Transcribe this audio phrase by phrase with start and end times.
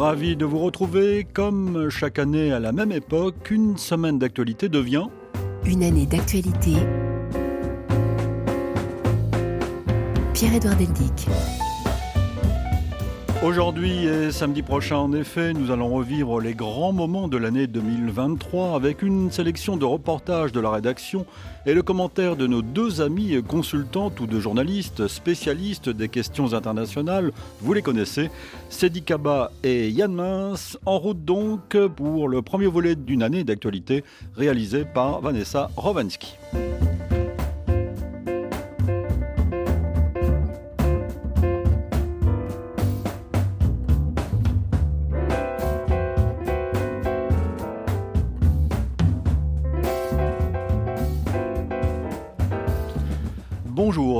[0.00, 1.26] Ravi de vous retrouver.
[1.30, 5.08] Comme chaque année à la même époque, une semaine d'actualité devient
[5.66, 6.72] Une année d'actualité.
[10.32, 11.28] Pierre-Édouard Deldic.
[13.42, 18.74] Aujourd'hui et samedi prochain, en effet, nous allons revivre les grands moments de l'année 2023
[18.74, 21.24] avec une sélection de reportages de la rédaction
[21.64, 27.32] et le commentaire de nos deux amis consultantes ou de journalistes spécialistes des questions internationales.
[27.62, 28.30] Vous les connaissez,
[28.68, 34.04] Cédric Kaba et Yann Mince, en route donc pour le premier volet d'une année d'actualité
[34.36, 36.36] réalisé par Vanessa Rovansky.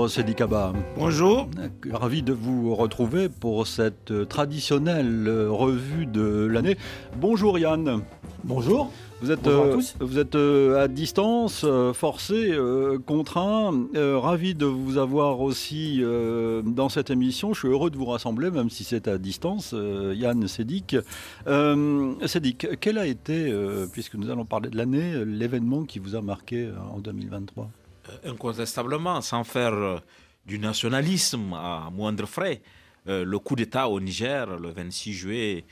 [0.00, 0.72] Bonjour Cédric Kaba.
[0.96, 1.46] Bonjour.
[1.92, 6.78] Ravi de vous retrouver pour cette traditionnelle revue de l'année.
[7.18, 8.00] Bonjour Yann.
[8.42, 8.90] Bonjour.
[9.20, 9.96] Vous êtes, Bonjour à euh, tous.
[10.00, 12.56] vous êtes euh, à distance, euh, forcé,
[13.04, 13.72] contraint.
[13.94, 16.00] Ravi de vous avoir aussi
[16.64, 17.52] dans cette émission.
[17.52, 19.74] Je suis heureux de vous rassembler, même si c'est à distance.
[20.14, 20.96] Yann Sédic.
[22.24, 23.54] Sédic, quel a été,
[23.92, 27.68] puisque nous allons parler de l'année, l'événement qui vous a marqué en 2023
[28.24, 29.98] Incontestablement, sans faire euh,
[30.46, 32.62] du nationalisme à moindre frais,
[33.08, 35.64] euh, le coup d'État au Niger le 26 juillet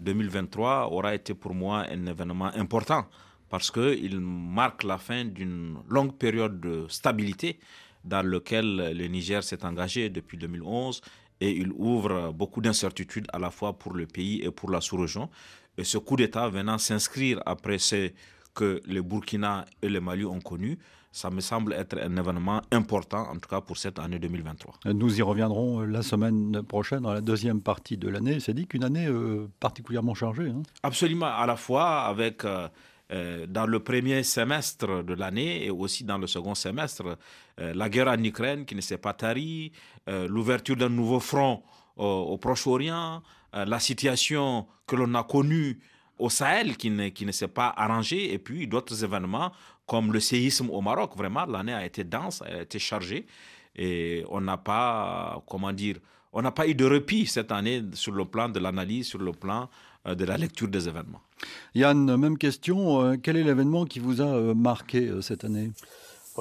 [0.00, 3.06] 2023 aura été pour moi un événement important
[3.48, 7.58] parce qu'il marque la fin d'une longue période de stabilité
[8.04, 11.00] dans laquelle le Niger s'est engagé depuis 2011
[11.40, 15.28] et il ouvre beaucoup d'incertitudes à la fois pour le pays et pour la sous-région.
[15.76, 18.10] Et ce coup d'État venant s'inscrire après ce
[18.54, 20.78] que le Burkina et le Mali ont connu,
[21.12, 24.74] ça me semble être un événement important, en tout cas pour cette année 2023.
[24.92, 28.38] Nous y reviendrons euh, la semaine prochaine, dans la deuxième partie de l'année.
[28.40, 30.50] C'est dit qu'une année euh, particulièrement chargée.
[30.50, 30.62] hein.
[30.82, 32.68] Absolument, à la fois avec euh,
[33.12, 37.16] euh, dans le premier semestre de l'année et aussi dans le second semestre,
[37.58, 39.72] la guerre en Ukraine qui ne s'est pas tarie,
[40.06, 41.62] l'ouverture d'un nouveau front
[41.96, 43.22] au, Proche-Orient,
[43.54, 45.78] la situation que l'on a connue
[46.18, 49.52] au Sahel qui ne, qui ne s'est pas arrangée, et puis d'autres événements
[49.86, 51.16] comme le séisme au Maroc.
[51.16, 53.26] Vraiment, l'année a été dense, elle a été chargée,
[53.74, 55.96] et on n'a pas, comment dire,
[56.32, 59.32] on n'a pas eu de repos cette année sur le plan de l'analyse, sur le
[59.32, 59.68] plan
[60.06, 61.20] euh, de la lecture des événements.
[61.74, 63.00] Yann, même question.
[63.02, 65.72] euh, quel est l'événement qui vous a euh, marqué cette année?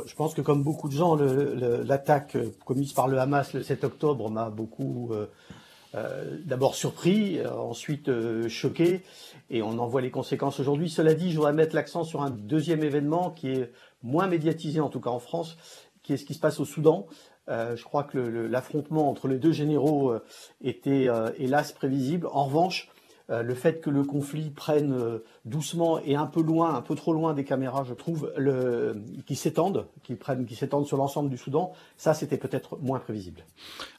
[0.06, 4.29] Je pense que comme beaucoup de gens, l'attaque commise par le Hamas le 7 octobre
[4.29, 5.27] m'a beaucoup euh,
[5.95, 9.01] euh, d'abord surpris, euh, ensuite euh, choqué,
[9.50, 10.89] et on en voit les conséquences aujourd'hui.
[10.89, 13.72] Cela dit, je voudrais mettre l'accent sur un deuxième événement qui est
[14.03, 15.57] moins médiatisé, en tout cas en France,
[16.03, 17.07] qui est ce qui se passe au Soudan.
[17.47, 20.16] Je crois que l'affrontement entre les deux généraux
[20.63, 21.07] était
[21.38, 22.27] hélas prévisible.
[22.31, 22.89] En revanche,
[23.30, 27.13] le fait que le conflit prenne euh, doucement et un peu loin, un peu trop
[27.13, 28.31] loin des caméras, je trouve,
[29.25, 33.44] qui s'étendent, qui prennent, qui s'étendent sur l'ensemble du Soudan, ça c'était peut-être moins prévisible.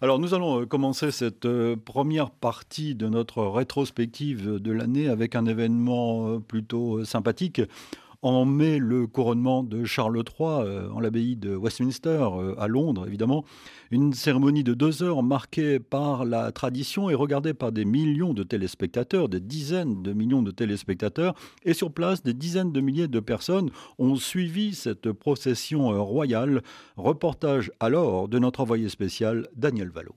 [0.00, 5.34] Alors nous allons euh, commencer cette euh, première partie de notre rétrospective de l'année avec
[5.34, 7.62] un événement euh, plutôt euh, sympathique.
[8.22, 13.06] En mai, le couronnement de Charles III euh, en l'abbaye de Westminster, euh, à Londres
[13.06, 13.44] évidemment.
[13.91, 18.43] Une cérémonie de deux heures marquée par la tradition et regardée par des millions de
[18.43, 21.34] téléspectateurs, des dizaines de millions de téléspectateurs.
[21.65, 26.62] Et sur place, des dizaines de milliers de personnes ont suivi cette procession euh, royale.
[26.97, 30.15] Reportage alors de notre envoyé spécial Daniel Vallot.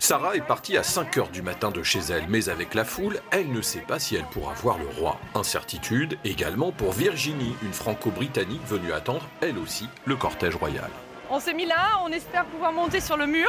[0.00, 3.20] Sarah est partie à 5 heures du matin de chez elle, mais avec la foule,
[3.30, 5.16] elle ne sait pas si elle pourra voir le roi.
[5.34, 10.90] Incertitude également pour Virginie, une franco-britannique venue attendre, elle aussi, le cortège royal.
[11.30, 13.48] On s'est mis là, on espère pouvoir monter sur le mur,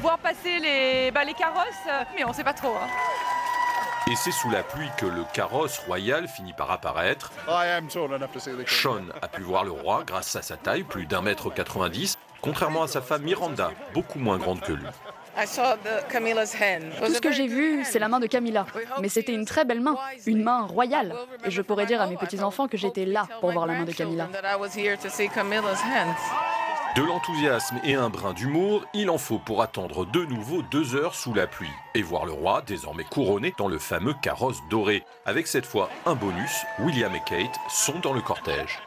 [0.00, 2.74] voir passer les, bah, les carrosses, mais on sait pas trop.
[2.74, 2.86] hein.
[4.08, 7.32] Et c'est sous la pluie que le carrosse royal finit par apparaître.
[8.68, 12.82] Sean a pu voir le roi grâce à sa taille, plus d'un mètre 90, contrairement
[12.82, 14.86] à sa femme Miranda, beaucoup moins grande que lui.
[15.36, 18.66] Tout ce que j'ai vu, c'est la main de Camilla.
[19.00, 19.96] Mais c'était une très belle main,
[20.26, 21.14] une main royale.
[21.44, 23.92] Et je pourrais dire à mes petits-enfants que j'étais là pour voir la main de
[23.92, 24.28] Camilla.
[26.96, 31.14] De l'enthousiasme et un brin d'humour, il en faut pour attendre de nouveau deux heures
[31.14, 35.04] sous la pluie et voir le roi désormais couronné dans le fameux carrosse doré.
[35.26, 38.78] Avec cette fois un bonus, William et Kate sont dans le cortège.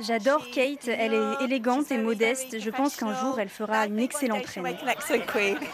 [0.00, 2.58] J'adore Kate, elle est élégante et modeste.
[2.58, 4.76] Je pense qu'un jour elle fera une excellente reine.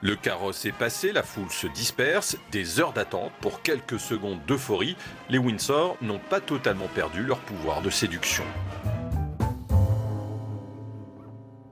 [0.00, 4.96] Le carrosse est passé, la foule se disperse, des heures d'attente pour quelques secondes d'euphorie.
[5.28, 8.44] Les Windsor n'ont pas totalement perdu leur pouvoir de séduction.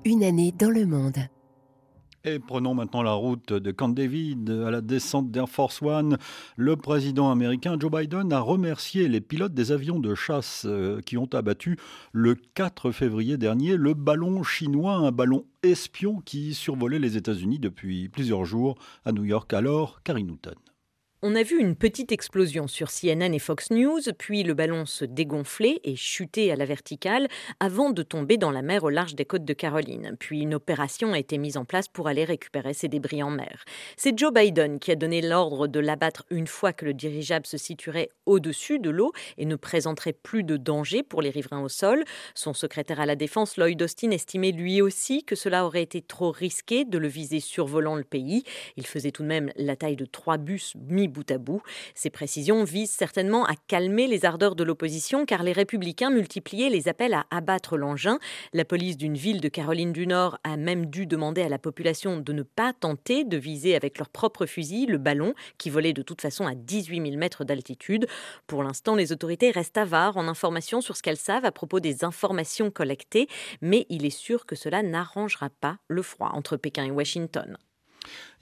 [0.04, 1.18] Une année dans le monde.
[2.22, 6.18] Et prenons maintenant la route de Camp David à la descente d'Air Force One.
[6.54, 11.16] Le président américain Joe Biden a remercié les pilotes des avions de chasse euh, qui
[11.16, 11.78] ont abattu
[12.12, 18.10] le 4 février dernier le ballon chinois, un ballon espion qui survolait les États-Unis depuis
[18.10, 18.76] plusieurs jours
[19.06, 19.54] à New York.
[19.54, 20.56] Alors, Carrie Newton.
[21.22, 25.04] On a vu une petite explosion sur CNN et Fox News, puis le ballon se
[25.04, 27.28] dégonfler et chuter à la verticale
[27.60, 30.16] avant de tomber dans la mer au large des côtes de Caroline.
[30.18, 33.66] Puis une opération a été mise en place pour aller récupérer ces débris en mer.
[33.98, 37.58] C'est Joe Biden qui a donné l'ordre de l'abattre une fois que le dirigeable se
[37.58, 42.02] situerait au-dessus de l'eau et ne présenterait plus de danger pour les riverains au sol.
[42.34, 46.30] Son secrétaire à la Défense, Lloyd Austin, estimait lui aussi que cela aurait été trop
[46.30, 48.42] risqué de le viser survolant le pays.
[48.78, 51.62] Il faisait tout de même la taille de trois bus mis bout à bout.
[51.94, 56.88] Ces précisions visent certainement à calmer les ardeurs de l'opposition car les républicains multipliaient les
[56.88, 58.18] appels à abattre l'engin.
[58.52, 62.18] La police d'une ville de Caroline du Nord a même dû demander à la population
[62.18, 66.02] de ne pas tenter de viser avec leur propre fusil le ballon qui volait de
[66.02, 68.06] toute façon à 18 000 mètres d'altitude.
[68.46, 72.04] Pour l'instant, les autorités restent avares en informations sur ce qu'elles savent à propos des
[72.04, 73.28] informations collectées,
[73.60, 77.56] mais il est sûr que cela n'arrangera pas le froid entre Pékin et Washington.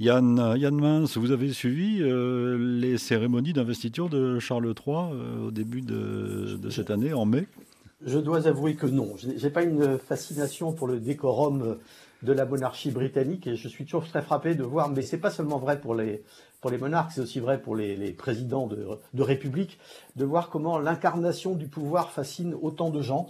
[0.00, 5.82] Yann, Yann vous avez suivi euh, les cérémonies d'investiture de Charles III euh, au début
[5.82, 7.46] de, cette année, en mai?
[8.06, 9.16] Je dois avouer que non.
[9.16, 11.78] Je n'ai pas une fascination pour le décorum
[12.22, 15.30] de la monarchie britannique et je suis toujours très frappé de voir, mais c'est pas
[15.30, 16.22] seulement vrai pour les,
[16.60, 19.78] pour les monarques, c'est aussi vrai pour les, présidents de, de, république,
[20.16, 23.28] de voir comment l'incarnation du pouvoir fascine autant de gens.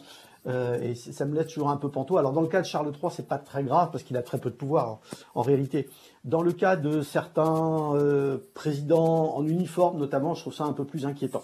[0.48, 2.20] Euh, et ça me laisse toujours un peu pantois.
[2.20, 4.38] Alors dans le cas de Charles III, c'est pas très grave parce qu'il a très
[4.38, 5.00] peu de pouvoir
[5.34, 5.88] en, réalité.
[6.24, 10.84] Dans le cas de certains euh, présidents en uniforme, notamment, je trouve ça un peu
[10.84, 11.42] plus inquiétant.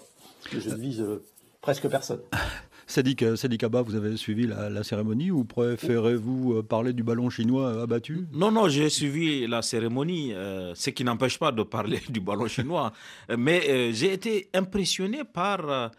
[0.51, 1.23] je ne vise euh,
[1.61, 2.19] presque personne.
[2.87, 3.23] Sadiq,
[3.63, 8.27] Abba, vous avez suivi la, cérémonie ou préférez-vous parler du ballon chinois abattu?
[8.31, 10.33] Non, non, j'ai suivi la cérémonie,
[10.75, 12.93] ce qui n'empêche pas de parler du ballon chinois.
[13.35, 15.89] Mais j'ai été impressionné par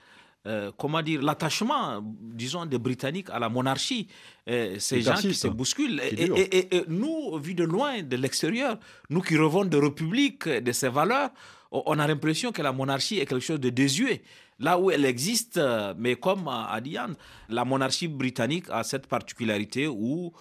[0.47, 4.07] euh, comment dire, l'attachement, disons, des Britanniques à la monarchie.
[4.49, 6.01] Euh, ces gens qui se bousculent.
[6.01, 8.79] Et, nous, vu de loin, de l'extérieur,
[9.11, 11.31] nous qui revenons de république, de ses valeurs,
[11.73, 14.23] on a l'impression que la monarchie est quelque chose de désuet.
[14.61, 17.15] Là où elle existe, euh, mais comme a dit Yann,
[17.49, 20.33] la monarchie britannique a cette particularité où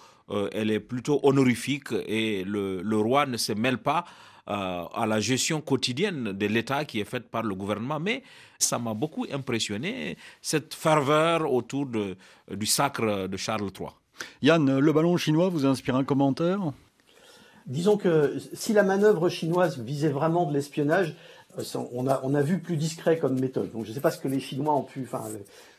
[0.52, 5.20] elle est plutôt honorifique et le, le roi ne se mêle pas euh, à la
[5.20, 8.00] gestion quotidienne de l'État qui est faite par le gouvernement.
[8.00, 8.22] Mais
[8.58, 12.16] ça m'a beaucoup impressionné, cette ferveur autour de,
[12.50, 13.90] du sacre de Charles III.
[14.42, 16.72] Yann, le ballon chinois vous inspire un commentaire?
[17.66, 21.16] Disons que si la manœuvre chinoise visait vraiment de l'espionnage,
[21.58, 21.62] euh,
[21.92, 23.72] on a, on a vu plus discret comme méthode.
[23.72, 25.24] Donc je ne sais pas ce que les Chinois ont pu, enfin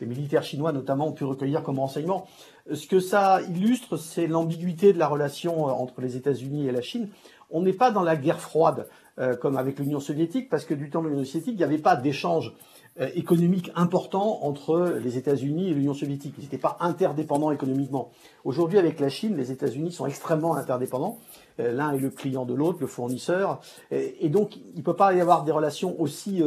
[0.01, 2.27] les militaires chinois notamment ont pu recueillir comme renseignement.
[2.73, 6.81] Ce que ça illustre, c'est l'ambiguïté de la relation euh, entre les États-Unis et la
[6.81, 7.09] Chine
[7.49, 8.87] on n'est pas dans la guerre froide
[9.19, 11.79] euh, comme avec l'Union soviétique, parce que du temps de l'Union soviétique, il n'y avait
[11.79, 12.53] pas d'échange
[12.99, 16.35] euh, économique important entre les États-Unis et l'Union soviétique.
[16.37, 18.11] Ils n'étaient pas interdépendants économiquement.
[18.43, 21.17] Aujourd'hui, avec la Chine, les États-Unis sont extrêmement interdépendants.
[21.59, 25.13] Euh, l'un est le client de l'autre, le fournisseur, et, donc il ne peut pas
[25.13, 26.43] y avoir des relations aussi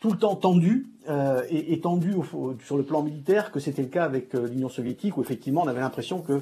[0.00, 0.88] tout le temps tendues
[1.48, 2.16] et, tendues
[2.64, 5.80] sur le plan militaire que c'était le cas avec l'Union soviétique, où effectivement on avait
[5.80, 6.40] l'impression que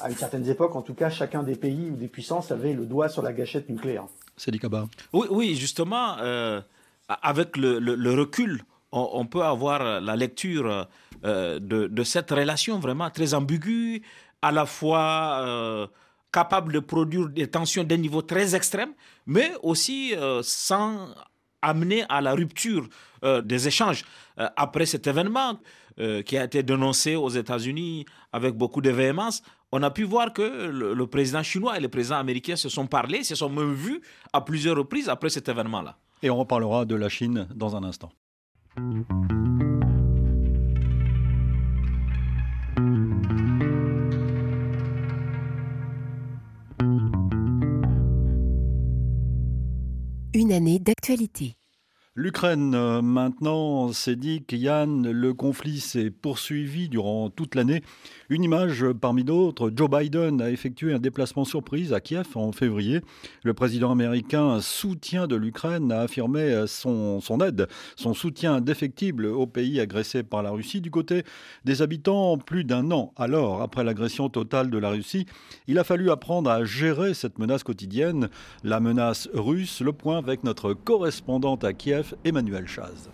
[0.00, 2.86] à une certaine époque, en tout cas, chacun des pays ou des puissances avait le
[2.86, 4.04] doigt sur la gâchette nucléaire.
[4.36, 4.86] C'est Kaba.
[5.12, 6.60] Oui, oui, justement, euh,
[7.08, 10.88] avec le, recul, on, peut avoir la lecture
[11.24, 14.02] euh, de, cette relation vraiment très ambiguë,
[14.42, 15.86] à la fois euh,
[16.32, 18.92] capable de produire des tensions d'un niveau très extrême,
[19.26, 21.14] mais aussi sans
[21.62, 22.88] amener à la rupture
[23.22, 24.04] des échanges.
[24.36, 25.58] après cet événement
[26.26, 29.42] qui a été dénoncé aux États-Unis avec beaucoup de véhémence,
[29.76, 33.24] on a pu voir que le, président chinois et le président américain se sont parlé,
[33.24, 34.00] se sont même vus
[34.32, 35.98] à plusieurs reprises après cet événement-là.
[36.22, 38.12] Et on reparlera de la Chine dans un instant.
[50.34, 51.56] Une année d'actualité.
[52.16, 57.82] L'Ukraine, euh, maintenant, c'est dit Yann, le conflit s'est poursuivi durant toute l'année.
[58.30, 63.02] Une image parmi d'autres, Joe Biden a effectué un déplacement surprise à Kiev en février.
[63.42, 69.78] Le président américain, soutien de l'Ukraine, a affirmé son, aide, son soutien indéfectible au pays
[69.78, 70.80] agressé par la Russie.
[70.80, 71.22] Du côté
[71.66, 75.26] des habitants, plus d'un an alors, après l'agression totale de la Russie,
[75.66, 78.30] il a fallu apprendre à gérer cette menace quotidienne,
[78.62, 79.82] la menace russe.
[79.82, 83.10] Le point avec notre correspondante à Kiev, Emmanuel Chaz.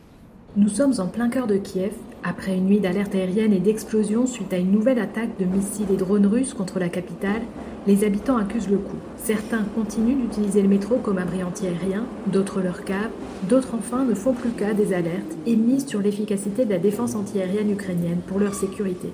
[0.56, 1.92] Nous sommes en plein cœur de Kiev,
[2.24, 5.96] après une nuit d'alerte aérienne et d'explosions suite à une nouvelle attaque de missiles et
[5.96, 7.42] drones russes contre la capitale,
[7.86, 8.96] les habitants accusent le coup.
[9.24, 13.10] Certains continuent d'utiliser le métro comme abri anti-aérien, d'autres leur cave,
[13.48, 17.14] d'autres enfin ne font plus cas des alertes et misent sur l'efficacité de la défense
[17.14, 19.08] anti-aérienne ukrainienne pour leur sécurité.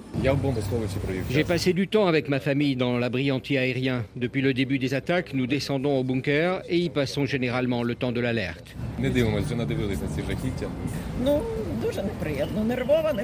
[1.30, 4.04] J'ai passé du temps avec ma famille dans l'abri anti-aérien.
[4.14, 8.12] Depuis le début des attaques, nous descendons au bunker et y passons généralement le temps
[8.12, 8.76] de l'alerte.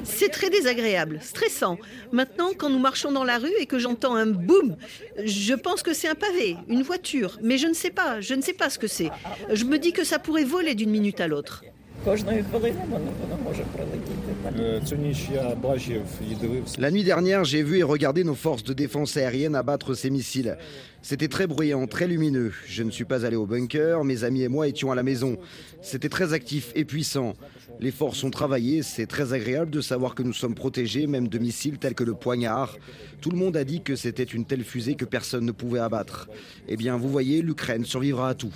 [0.03, 1.77] C'est très désagréable, stressant.
[2.11, 4.75] Maintenant, quand nous marchons dans la rue et que j'entends un boum,
[5.23, 8.41] je pense que c'est un pavé, une voiture, mais je ne sais pas, je ne
[8.41, 9.09] sais pas ce que c'est.
[9.51, 11.63] Je me dis que ça pourrait voler d'une minute à l'autre.
[16.77, 20.57] La nuit dernière, j'ai vu et regardé nos forces de défense aérienne abattre ces missiles.
[21.01, 22.51] C'était très bruyant, très lumineux.
[22.65, 25.37] Je ne suis pas allé au bunker, mes amis et moi étions à la maison.
[25.81, 27.35] C'était très actif et puissant.
[27.79, 31.37] Les forces ont travaillé, c'est très agréable de savoir que nous sommes protégés, même de
[31.37, 32.77] missiles tels que le poignard.
[33.21, 36.29] Tout le monde a dit que c'était une telle fusée que personne ne pouvait abattre.
[36.67, 38.53] Eh bien, vous voyez, l'Ukraine survivra à tout.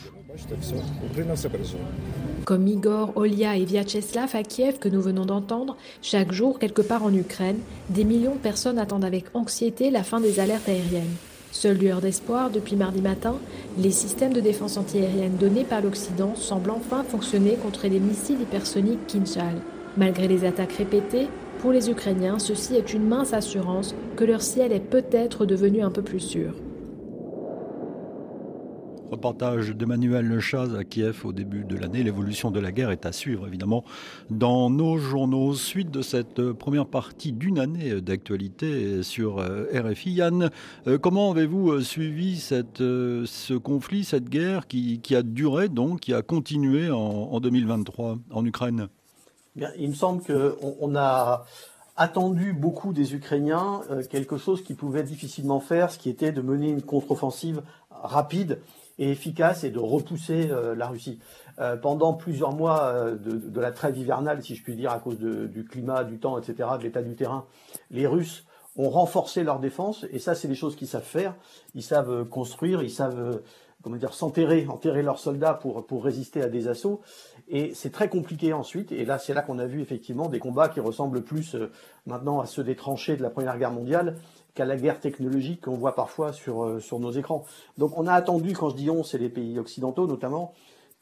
[2.45, 7.03] Comme Igor, Olia et Vyacheslav à Kiev que nous venons d'entendre, chaque jour, quelque part
[7.03, 7.59] en Ukraine,
[7.89, 11.15] des millions de personnes attendent avec anxiété la fin des alertes aériennes.
[11.59, 13.33] Seule lueur d'espoir, depuis mardi matin,
[13.79, 19.07] les systèmes de défense antiaérienne donnés par l'Occident semblent enfin fonctionner contre les missiles hypersoniques
[19.07, 19.55] Kinshal.
[19.97, 24.71] Malgré les attaques répétées, pour les Ukrainiens, ceci est une mince assurance que leur ciel
[24.71, 26.53] est peut-être devenu un peu plus sûr.
[29.11, 32.03] Reportage d'Emmanuel Lechaz à Kiev au début de l'année.
[32.03, 33.85] L'évolution de la guerre est à suivre évidemment
[34.29, 35.53] dans nos journaux.
[35.53, 40.11] Suite de cette première partie d'une année d'actualité sur euh, RFI.
[40.11, 40.49] Yann,
[40.87, 46.21] euh, comment avez-vous euh, suivi ce conflit, cette guerre qui, a duré donc, qui a
[46.21, 48.89] continué en, 2023 en Ukraine?
[49.77, 51.45] Il me semble qu'on on a
[51.95, 56.69] attendu beaucoup des Ukrainiens quelque chose qu'ils pouvaient difficilement faire, ce qui était de mener
[56.69, 58.59] une contre-offensive rapide
[58.99, 61.19] et efficace et de repousser euh, la Russie.
[61.59, 65.17] Euh, pendant plusieurs mois euh, de, la trêve hivernale, si je puis dire, à cause
[65.17, 67.45] du climat, du temps, etc., de l'état du terrain,
[67.91, 71.33] les Russes ont renforcé leur défense, et ça, c'est des choses qu'ils savent faire.
[71.73, 73.41] Ils savent construire, ils savent
[73.81, 77.01] comment dire, s'enterrer, enterrer leurs soldats pour, pour résister à des assauts.
[77.47, 78.91] Et c'est très compliqué ensuite.
[78.91, 81.55] Et là, c'est là qu'on a vu effectivement des combats qui ressemblent plus
[82.05, 84.15] maintenant à ceux des tranchées de la Première Guerre mondiale
[84.57, 87.45] qu'à la guerre technologique qu'on voit parfois sur, euh, sur nos écrans.
[87.77, 90.53] Donc on a attendu, quand je dis on, c'est les pays occidentaux notamment,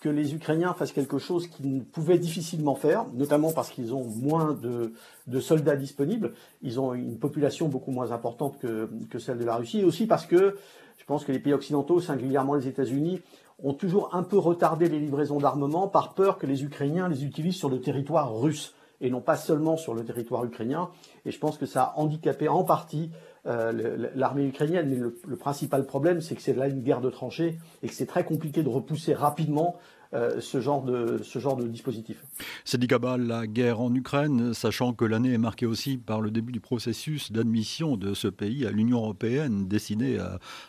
[0.01, 4.51] que les Ukrainiens fassent quelque chose qu'ils pouvaient difficilement faire, notamment parce qu'ils ont moins
[4.51, 4.93] de,
[5.27, 9.55] de, soldats disponibles, ils ont une population beaucoup moins importante que, que, celle de la
[9.55, 10.57] Russie, et aussi parce que
[10.97, 13.21] je pense que les pays occidentaux, singulièrement les États-Unis,
[13.63, 17.55] ont toujours un peu retardé les livraisons d'armement par peur que les Ukrainiens les utilisent
[17.55, 20.89] sur le territoire russe et non pas seulement sur le territoire ukrainien.
[21.25, 23.11] Et je pense que ça a handicapé en partie
[23.47, 24.89] euh, l'armée ukrainienne.
[24.89, 28.07] Mais le, principal problème, c'est que c'est là une guerre de tranchées et que c'est
[28.07, 29.75] très compliqué de repousser rapidement
[30.13, 32.23] euh, ce, genre de, ce genre de dispositif.
[32.63, 36.53] C'est Kabal, la guerre en Ukraine, sachant que l'année est marquée aussi par le début
[36.53, 40.17] du processus d'admission de ce pays à l'Union européenne, décidé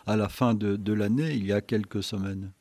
[0.05, 2.51] à, la fin de, l'année, il y a quelques semaines.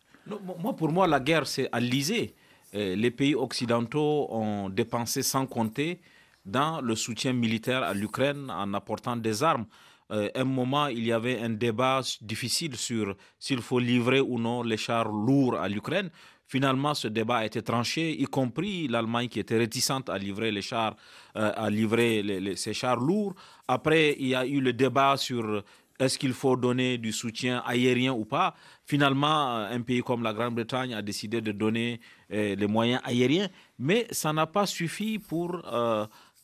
[0.62, 2.35] moi, pour moi, la guerre, c'est à l'Isée.
[2.73, 6.00] Les pays occidentaux ont dépensé sans compter
[6.46, 9.66] dans le soutien militaire à l'Ukraine en apportant des armes.
[10.12, 14.62] Euh, un moment, il y avait un débat difficile sur s'il faut livrer ou non
[14.62, 16.10] les chars lourds à l'Ukraine.
[16.46, 20.62] Finalement, ce débat a été tranché, y compris l'Allemagne qui était réticente à livrer les
[20.62, 20.94] chars,
[21.36, 23.34] euh, à livrer ces chars lourds.
[23.66, 25.64] Après, il y a eu le débat sur
[25.98, 28.54] est-ce qu'il faut donner du soutien aérien ou pas.
[28.84, 32.00] Finalement, un pays comme la Grande-Bretagne a décidé de donner
[32.32, 33.48] euh, les moyens aériens,
[33.78, 35.62] mais ça n'a pas suffi pour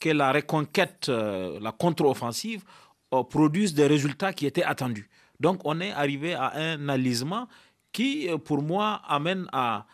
[0.00, 5.08] que la reconquête, la contre-offensive euh, produisent des résultats qui étaient attendus.
[5.38, 7.48] Donc on est arrivé à un alisement
[7.92, 9.86] qui, euh, pour moi, amène à,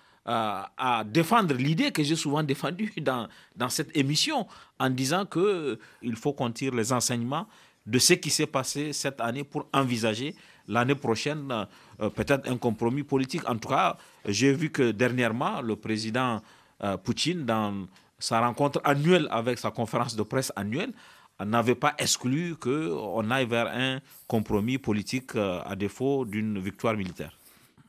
[1.07, 4.47] défendre l'idée que j'ai souvent défendue dans, dans cette émission
[4.79, 5.77] en disant qu'il euh,
[6.17, 7.47] faut qu'on tire les enseignements
[7.87, 11.67] de ce qui s'est passé cette année pour envisager l'année prochaine
[12.15, 13.49] peut-être un compromis politique.
[13.49, 13.97] En tout cas,
[14.27, 16.43] j'ai vu que dernièrement, le président
[17.03, 17.87] Poutine, dans
[18.19, 20.93] sa rencontre annuelle avec sa conférence de presse annuelle,
[21.45, 27.39] n'avait pas exclu qu'on aille vers un compromis politique euh, à défaut d'une victoire militaire.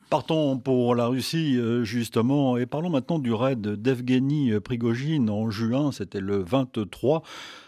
[0.08, 5.92] Partons pour la Russie, euh, justement, et parlons maintenant du raid d'Evgeny Prigogine en juin,
[5.92, 7.22] c'était le 23.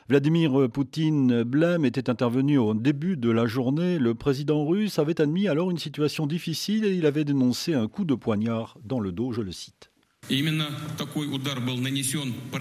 [0.08, 3.98] Vladimir Poutine blême était intervenu au début de la journée.
[3.98, 8.04] Le président russe avait admis alors une situation difficile et il avait dénoncé un coup
[8.04, 9.91] de poignard dans le dos, je le cite.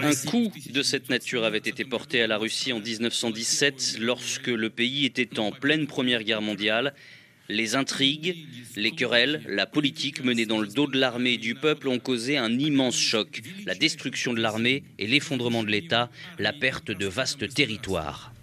[0.02, 4.68] Un coup de cette nature avait été porté à la Russie en 1917 lorsque le
[4.68, 6.92] pays était en pleine Première Guerre mondiale.
[7.48, 8.36] Les intrigues,
[8.76, 12.36] les querelles, la politique menée dans le dos de l'armée et du peuple ont causé
[12.36, 17.54] un immense choc, la destruction de l'armée et l'effondrement de l'État, la perte de vastes
[17.54, 18.34] territoires.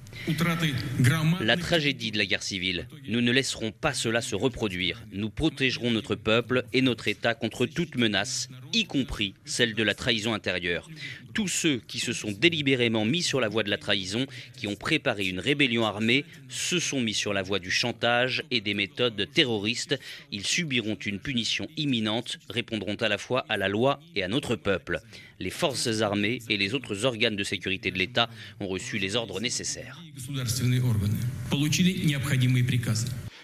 [1.41, 2.87] La tragédie de la guerre civile.
[3.07, 5.03] Nous ne laisserons pas cela se reproduire.
[5.11, 9.95] Nous protégerons notre peuple et notre État contre toute menace, y compris celle de la
[9.95, 10.89] trahison intérieure.
[11.33, 14.25] Tous ceux qui se sont délibérément mis sur la voie de la trahison,
[14.57, 18.61] qui ont préparé une rébellion armée, se sont mis sur la voie du chantage et
[18.61, 19.99] des méthodes terroristes.
[20.31, 24.55] Ils subiront une punition imminente, répondront à la fois à la loi et à notre
[24.55, 24.99] peuple.
[25.39, 28.29] Les forces armées et les autres organes de sécurité de l'État
[28.59, 30.01] ont reçu les ordres nécessaires.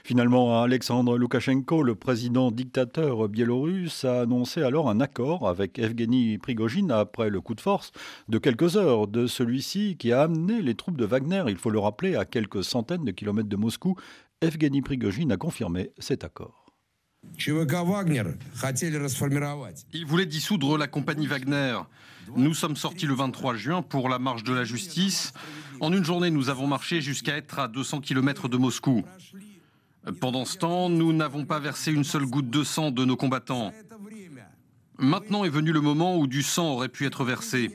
[0.03, 6.91] Finalement, Alexandre Loukachenko, le président dictateur biélorusse, a annoncé alors un accord avec Evgeny Prigogine
[6.91, 7.91] après le coup de force
[8.29, 11.79] de quelques heures de celui-ci qui a amené les troupes de Wagner, il faut le
[11.79, 13.95] rappeler, à quelques centaines de kilomètres de Moscou.
[14.41, 16.64] Evgeny Prigogine a confirmé cet accord.
[19.93, 21.77] Ils voulaient dissoudre la compagnie Wagner.
[22.35, 25.33] Nous sommes sortis le 23 juin pour la marche de la justice.
[25.79, 29.03] En une journée, nous avons marché jusqu'à être à 200 km de Moscou.
[30.19, 33.73] Pendant ce temps, nous n'avons pas versé une seule goutte de sang de nos combattants.
[34.97, 37.71] Maintenant est venu le moment où du sang aurait pu être versé.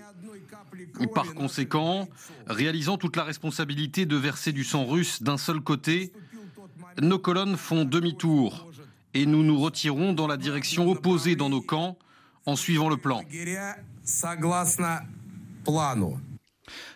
[1.15, 2.09] Par conséquent,
[2.47, 6.13] réalisant toute la responsabilité de verser du sang russe d'un seul côté,
[7.01, 8.70] nos colonnes font demi-tour
[9.15, 11.97] et nous nous retirons dans la direction opposée dans nos camps
[12.47, 13.23] en suivant le plan.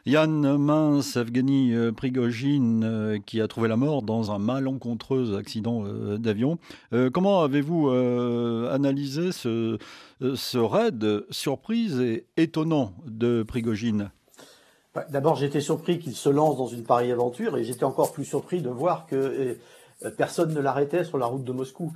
[0.06, 5.84] Yann Mince, Evgeny euh, Prigogine, euh, qui a trouvé la mort dans un malencontreux accident
[5.84, 6.58] euh, d'avion.
[7.12, 9.78] comment avez-vous analysé ce,
[10.20, 14.10] ce raid surprise et étonnant de Prigogine?
[14.94, 18.24] Bah, D'abord, j'étais surpris qu'il se lance dans une pareille aventure et j'étais encore plus
[18.24, 19.56] surpris de voir que
[20.16, 21.92] personne ne l'arrêtait sur la route de Moscou,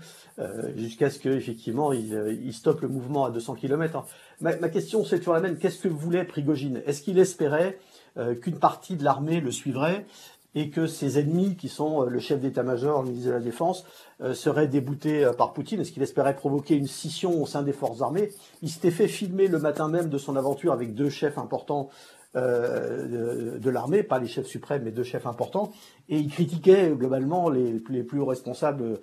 [0.77, 4.05] jusqu'à ce qu'effectivement il, il stoppe le mouvement à 200 km.
[4.41, 5.59] Ma, ma question, c'est toujours la même.
[5.59, 6.83] Qu'est-ce que voulait Prigogine?
[6.87, 7.79] Est-ce qu'il espérait
[8.17, 10.07] euh, qu'une partie de l'armée le suivrait
[10.55, 13.85] et que ses ennemis, qui sont euh, le chef d'état-major, le ministre de la Défense,
[14.23, 15.81] euh, seraient déboutés par Poutine?
[15.81, 18.31] Est-ce qu'il espérait provoquer une scission au sein des forces armées?
[18.63, 21.91] Il s'était fait filmer le matin même de son aventure avec deux chefs importants
[22.35, 25.73] de, l'armée, pas les chefs suprêmes, mais deux chefs importants,
[26.09, 29.01] et il critiquait globalement les, plus hauts responsables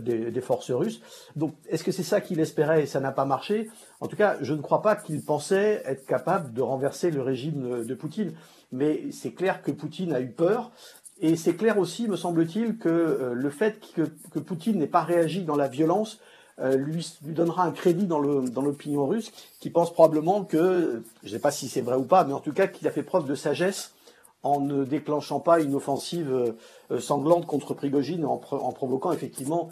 [0.00, 1.00] des, des, forces russes.
[1.34, 3.68] Donc, est-ce que c'est ça qu'il espérait et ça n'a pas marché?
[4.00, 7.84] En tout cas, je ne crois pas qu'il pensait être capable de renverser le régime
[7.84, 8.34] de Poutine
[8.72, 10.72] mais c'est clair que Poutine a eu peur.
[11.20, 15.42] Et c'est clair aussi, me semble-t-il, que euh, le fait que, Poutine n'ait pas réagi
[15.42, 16.20] dans la violence
[16.60, 21.38] euh, lui, donnera un crédit dans l'opinion russe, qui pense probablement que, je ne sais
[21.38, 23.34] pas si c'est vrai ou pas, mais en tout cas qu'il a fait preuve de
[23.34, 23.94] sagesse
[24.42, 26.54] en ne déclenchant pas une offensive
[26.90, 29.70] euh, sanglante contre Prigogine, en, en provoquant effectivement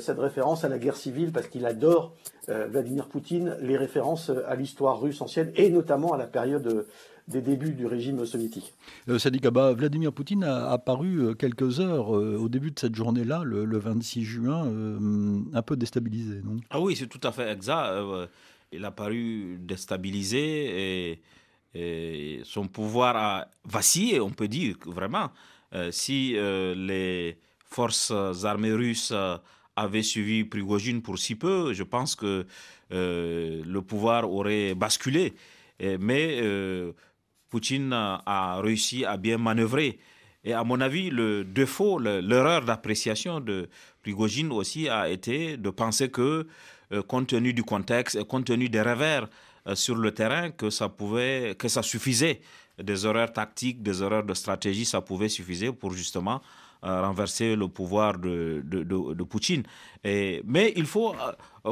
[0.00, 2.12] cette référence à la guerre civile, parce qu'il adore
[2.46, 6.86] Vladimir Poutine les références à l'histoire russe ancienne, et notamment à la période
[7.28, 8.72] des débuts du régime soviétique.
[9.08, 9.18] Euh,
[9.74, 14.24] Vladimir Poutine a apparu euh, quelques heures euh, au début de cette journée-là, le, 26
[14.24, 14.72] juin,
[15.52, 16.56] un peu déstabilisé, non?
[16.70, 17.92] Ah oui, c'est tout à fait exact.
[18.72, 21.20] il a paru déstabilisé
[21.74, 25.30] et, son pouvoir a vacillé, on peut dire, vraiment.
[25.90, 28.10] si les forces
[28.44, 29.12] armées russes
[29.76, 32.46] avaient suivi Prigogine pour si peu, je pense que
[32.90, 35.34] le pouvoir aurait basculé.
[35.80, 36.42] mais
[37.50, 39.98] Poutine a réussi à bien manœuvrer.
[40.44, 43.68] Et à mon avis, le défaut, l'erreur d'appréciation de
[44.02, 46.46] Prigogine aussi a été de penser que,
[46.92, 49.28] euh, compte tenu du contexte et compte tenu des revers
[49.66, 52.40] euh, sur le terrain, que ça pouvait, que ça suffisait.
[52.82, 56.40] Des erreurs tactiques, des erreurs de stratégie, ça pouvait suffire pour justement
[56.84, 59.64] euh, renverser le pouvoir de, de, Poutine.
[60.04, 61.14] Mais il faut,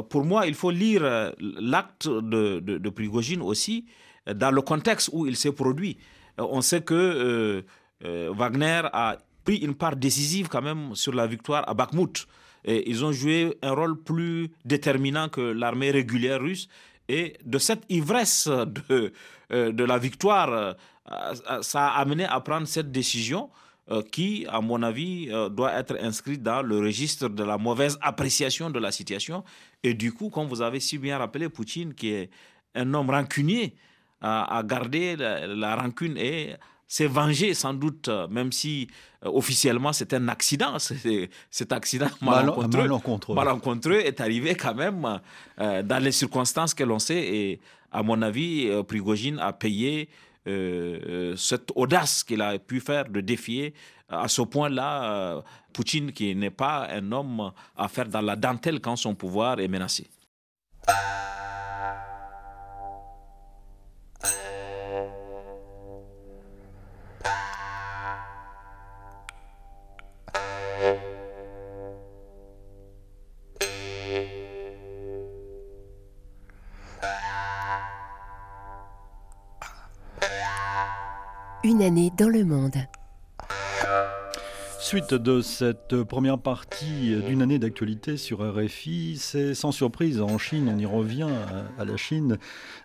[0.09, 3.85] pour moi, il faut lire l'acte de, de, Prigogine aussi
[4.33, 5.97] dans le contexte où il s'est produit.
[6.39, 7.61] Euh, on sait que euh,
[8.05, 12.27] euh, Wagner a pris une part décisive quand même sur la victoire à Bakhmut.
[12.65, 16.67] Ils ont joué un rôle plus déterminant que l'armée régulière russe.
[17.07, 20.75] Et de cette ivresse de la victoire,
[21.61, 23.49] ça a amené à prendre cette décision
[24.11, 28.79] qui, à mon avis, doit être inscrite dans le registre de la mauvaise appréciation de
[28.79, 29.45] la situation.
[29.81, 32.29] Et du coup, comme vous avez si bien rappelé, Poutine, qui est
[32.75, 33.75] un homme rancunier,
[34.21, 36.55] à, garder la, rancune et
[36.87, 38.87] s'est vengé sans doute, même si
[39.23, 40.77] officiellement c'est un accident.
[41.51, 45.19] Cet accident malencontreux, malencontreux est arrivé quand même
[45.57, 47.19] dans les circonstances que l'on sait.
[47.19, 47.59] Et
[47.91, 50.09] à mon avis, Prigogine a payé
[50.45, 53.73] cette audace qu'il a pu faire de défier
[54.09, 55.43] à ce point-là
[55.77, 59.67] Poutine, qui n'est pas un homme à faire dans la dentelle quand son pouvoir est
[59.67, 60.07] menacé.
[82.17, 82.75] Dans le monde.
[84.79, 90.71] Suite de cette première partie d'une année d'actualité sur RFI, c'est sans surprise en Chine,
[90.73, 91.29] on y revient
[91.77, 92.37] à la Chine.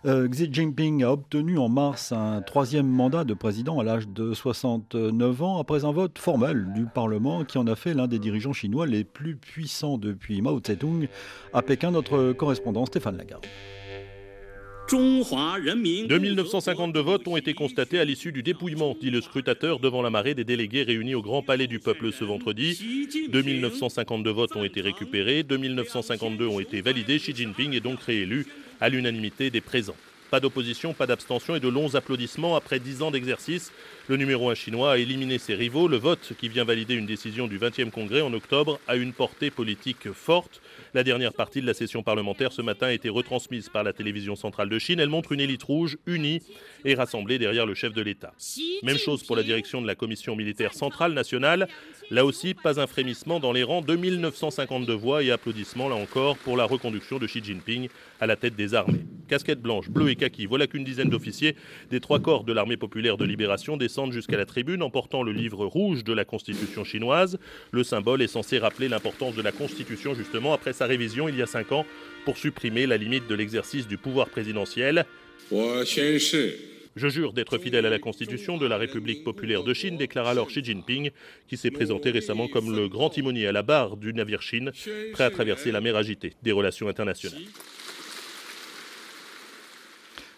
[0.05, 4.33] Euh, Xi Jinping a obtenu en mars un troisième mandat de président à l'âge de
[4.33, 8.53] 69 ans après un vote formel du Parlement qui en a fait l'un des dirigeants
[8.53, 11.07] chinois les plus puissants depuis Mao Tse-tung.
[11.53, 13.45] À Pékin, notre correspondant Stéphane Lagarde.
[16.07, 20.35] 2952 votes ont été constatés à l'issue du dépouillement, dit le scrutateur devant la marée
[20.35, 23.07] des délégués réunis au Grand Palais du Peuple ce vendredi.
[23.29, 27.17] 2952 votes ont été récupérés, 2952 ont été validés.
[27.17, 28.45] Xi Jinping est donc réélu
[28.81, 29.95] à l'unanimité des présents.
[30.33, 33.71] Pas d'opposition, pas d'abstention et de longs applaudissements après 10 ans d'exercice.
[34.07, 35.87] Le numéro 1 chinois a éliminé ses rivaux.
[35.87, 39.51] Le vote, qui vient valider une décision du 20e congrès en octobre, a une portée
[39.51, 40.59] politique forte.
[40.95, 44.35] La dernière partie de la session parlementaire ce matin a été retransmise par la télévision
[44.35, 44.99] centrale de Chine.
[44.99, 46.41] Elle montre une élite rouge unie
[46.83, 48.33] et rassemblée derrière le chef de l'État.
[48.81, 51.67] Même chose pour la direction de la commission militaire centrale nationale.
[52.09, 53.81] Là aussi, pas un frémissement dans les rangs.
[53.81, 57.87] 2952 voix et applaudissements, là encore, pour la reconduction de Xi Jinping
[58.19, 59.05] à la tête des armées.
[59.27, 60.15] Casquette blanche, bleu et
[60.47, 61.55] voilà qu'une dizaine d'officiers
[61.89, 65.31] des trois corps de l'armée populaire de libération descendent jusqu'à la tribune en portant le
[65.31, 67.37] livre rouge de la constitution chinoise.
[67.71, 71.41] Le symbole est censé rappeler l'importance de la constitution justement après sa révision il y
[71.41, 71.85] a cinq ans
[72.25, 75.05] pour supprimer la limite de l'exercice du pouvoir présidentiel.
[76.95, 80.47] Je jure d'être fidèle à la Constitution de la République populaire de Chine, déclare alors
[80.47, 81.09] Xi Jinping,
[81.47, 84.71] qui s'est présenté récemment comme le grand timonier à la barre du navire Chine,
[85.11, 87.41] prêt à traverser la mer agitée des relations internationales.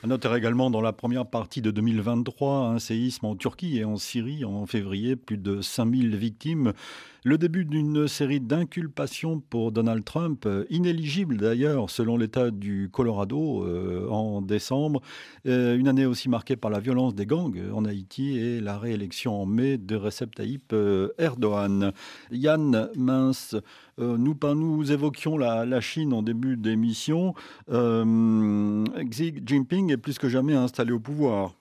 [0.06, 3.98] À noter également dans la première partie de 2023 un séisme en Turquie et en
[3.98, 6.74] Syrie en février, plus de 5000 victimes.
[7.28, 13.64] Le début d'une série d'inculpations pour Donald Trump, euh, inéligible d'ailleurs selon l'État du Colorado
[13.64, 15.02] euh, en décembre.
[15.48, 19.42] Euh, une année aussi marquée par la violence des gangs en Haïti et la réélection
[19.42, 20.76] en mai de Recep Tayyip
[21.18, 21.94] Erdogan.
[22.30, 23.56] Yann Mince,
[23.98, 27.34] nous, nous évoquions la, Chine en début d'émission.
[27.68, 31.56] Xi Jinping est plus que jamais installé au pouvoir.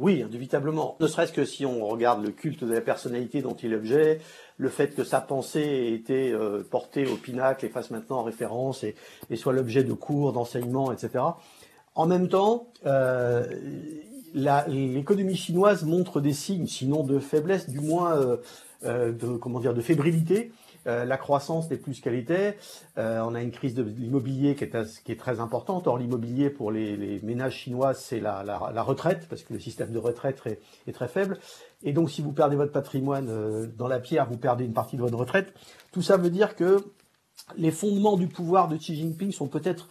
[0.00, 0.96] Oui, inévitablement.
[0.98, 4.18] Ne serait-ce que si on regarde le culte de la personnalité dont il est l'objet,
[4.56, 8.82] le fait que sa pensée ait été euh, portée au pinacle et fasse maintenant référence
[8.82, 8.94] et,
[9.36, 11.22] soit l'objet de cours, d'enseignements, etc.
[11.94, 13.44] En même temps, euh,
[14.32, 18.38] l'économie chinoise montre des signes, sinon de faiblesse, du moins
[18.84, 20.50] euh, de comment dire, de fébrilité.
[20.86, 22.56] Euh, la croissance n'est plus qu'elle était.
[22.98, 25.86] Euh, on a une crise de l'immobilier qui est, très importante.
[25.86, 28.42] Or, l'immobilier pour les, ménages chinois, c'est la,
[28.82, 31.38] retraite, parce que le système de retraite est, très faible.
[31.82, 34.96] Et donc, si vous perdez votre patrimoine euh, dans la pierre, vous perdez une partie
[34.96, 35.52] de votre retraite.
[35.92, 36.78] Tout ça veut dire que
[37.56, 39.88] les fondements du pouvoir de Xi Jinping sont peut-être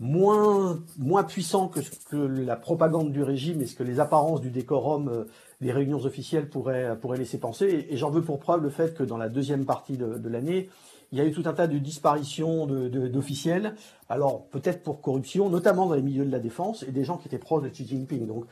[0.00, 4.40] moins, moins puissants que ce que la propagande du régime et ce que les apparences
[4.40, 5.26] du décorum
[5.60, 7.86] les réunions officielles pourraient, pourraient laisser penser.
[7.90, 10.68] Et, j'en veux pour preuve le fait que dans la deuxième partie de, l'année,
[11.12, 13.74] il y a eu tout un tas de disparitions d'officiels,
[14.08, 17.28] alors peut-être pour corruption, notamment dans les milieux de la défense, et des gens qui
[17.28, 18.26] étaient proches de Xi Jinping.
[18.26, 18.46] Donc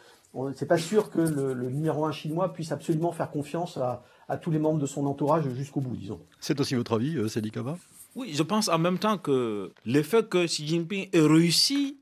[0.55, 4.03] c'est pas sûr que le, numéro un chinois puisse absolument faire confiance à,
[4.43, 6.21] tous les membres de son entourage jusqu'au bout, disons.
[6.39, 7.79] C'est aussi votre avis, euh, Sadi Kava
[8.15, 11.97] Oui, je pense en même temps que l'effet que Xi Jinping ait réussi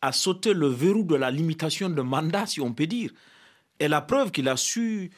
[0.00, 3.10] à sauter le verrou de la limitation de mandat, si on peut dire,
[3.78, 5.10] est la preuve qu'il a su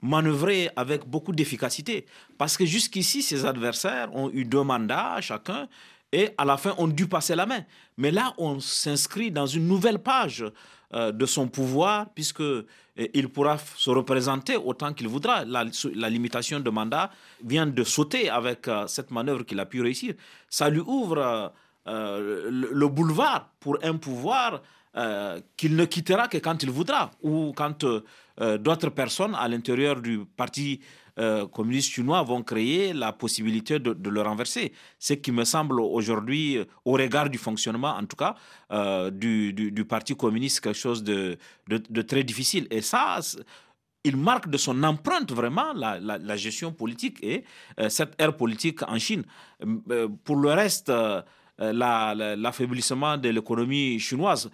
[0.00, 2.06] manœuvrer avec beaucoup d'efficacité.
[2.36, 5.68] Parce que jusqu'ici, ses adversaires ont eu deux mandats chacun
[6.12, 7.64] et à la fin ont dû passer la main.
[7.96, 10.44] Mais là, on s'inscrit dans une nouvelle page
[10.94, 12.64] euh, de son pouvoir puisque euh,
[12.96, 15.44] il pourra se représenter autant qu'il voudra.
[15.44, 15.64] La,
[16.08, 17.10] limitation de mandat
[17.44, 20.14] vient de sauter avec euh, cette manœuvre qu'il a pu réussir.
[20.48, 21.52] Ça lui ouvre
[21.86, 24.62] le, boulevard pour un pouvoir
[25.56, 27.84] qu'il ne quittera que quand il voudra ou quand
[28.58, 30.80] d'autres personnes à l'intérieur du parti
[31.52, 34.72] communiste chinois vont créer la possibilité de, le renverser.
[34.98, 38.34] Ce qui me semble aujourd'hui, au regard du fonctionnement en tout cas,
[39.10, 41.38] du, Parti communiste, quelque chose de,
[42.06, 42.66] très difficile.
[42.70, 43.20] Et ça,
[44.04, 47.44] il marque de son empreinte vraiment la, gestion politique et
[47.80, 49.24] euh, cette ère politique en Chine.
[49.90, 50.90] Euh, pour le reste,
[51.60, 51.72] euh,
[52.36, 54.50] l'affaiblissement de l'économie chinoise,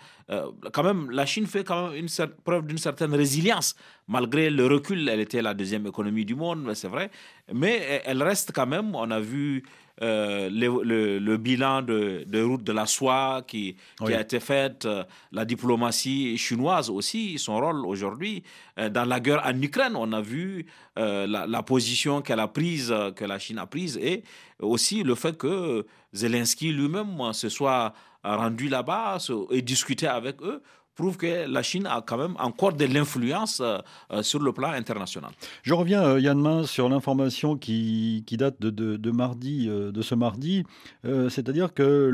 [0.72, 2.08] quand même, la Chine fait quand même une
[2.44, 3.76] preuve d'une certaine résilience.
[4.08, 7.10] Malgré le recul, elle était la deuxième économie du monde, c'est vrai,
[7.52, 9.64] mais elle reste quand même, on a vu
[10.02, 15.44] euh, le, bilan de, de, route de la soie qui, a été fait, euh, la
[15.44, 18.42] diplomatie chinoise aussi, son rôle aujourd'hui.
[18.78, 23.24] Euh, dans la guerre en Ukraine, on a vu la, position qu'elle a prise, que
[23.24, 24.24] la Chine a prise, et
[24.58, 29.18] aussi le fait que Zelensky lui-même se soit rendu là-bas
[29.50, 30.62] et discuté avec eux
[30.94, 33.78] prouve que la Chine a quand même encore de l'influence euh,
[34.12, 35.30] euh, sur le plan international.
[35.62, 40.64] Je reviens, euh, Yann Main, sur l'information qui, date de, mardi, de ce mardi,
[41.04, 42.10] c'est-à-dire que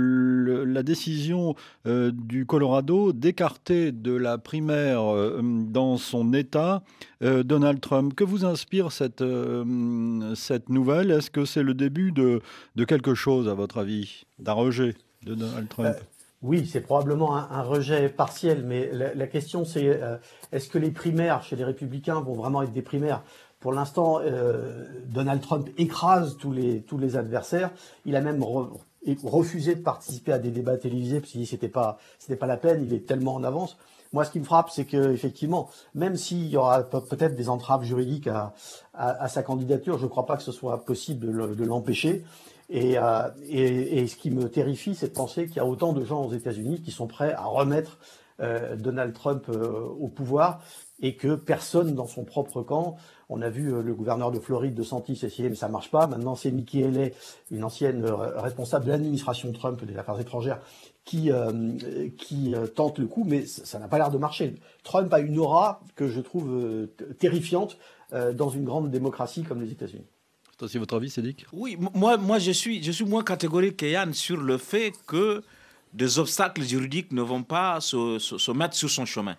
[0.67, 1.55] la décision
[1.87, 5.01] du Colorado d'écarter de la primaire
[5.43, 6.83] dans son État
[7.23, 8.15] Donald Trump.
[8.15, 9.25] Que vous inspire cette,
[10.35, 11.11] cette nouvelle?
[11.11, 12.43] Est-ce que c'est le début de,
[12.77, 15.97] de quelque chose, à votre avis, d'un rejet de Donald Trump?
[16.43, 20.17] Oui, c'est probablement un, rejet partiel, mais la, question c'est euh,
[20.53, 23.23] est-ce que les primaires chez les républicains vont vraiment être des primaires?
[23.61, 27.71] Pour l'instant, euh, Donald Trump écrase tous les, tous les adversaires.
[28.07, 28.43] Il a même
[29.23, 32.57] refusé de participer à des débats télévisés parce qu'il dit c'était pas, c'était pas la
[32.57, 33.77] peine, il est tellement en avance.
[34.15, 37.85] Moi, ce qui me frappe, c'est que effectivement, même s'il y aura peut-être des entraves
[37.85, 38.55] juridiques à,
[38.95, 42.25] à, sa candidature, je ne crois pas que ce soit possible de l'empêcher.
[42.73, 46.25] Euh, et, ce qui me terrifie, c'est de penser qu'il y a autant de gens
[46.25, 47.99] aux États-Unis qui sont prêts à remettre
[48.41, 50.63] euh, Donald Trump euh, au pouvoir
[51.03, 52.97] et que personne dans son propre camp.
[53.29, 56.07] On a vu le gouverneur de Floride de Santis essayer, mais ça marche pas.
[56.07, 57.15] Maintenant, c'est Nikki Haley,
[57.51, 60.61] une ancienne responsable de l'administration Trump des affaires étrangères,
[61.05, 61.31] qui,
[62.19, 64.57] qui tente le coup, mais ça n'a pas l'air de marcher.
[64.83, 66.89] Trump a une aura que je trouve
[67.21, 67.79] terrifiante
[68.35, 70.09] dans une grande démocratie comme les États-Unis.
[70.69, 74.13] C'est votre avis, Cédric Oui, moi, moi je, suis, je suis moins catégorique que Yann
[74.13, 75.43] sur le fait que
[75.93, 79.37] des obstacles juridiques ne vont pas se, se, mettre sur son chemin.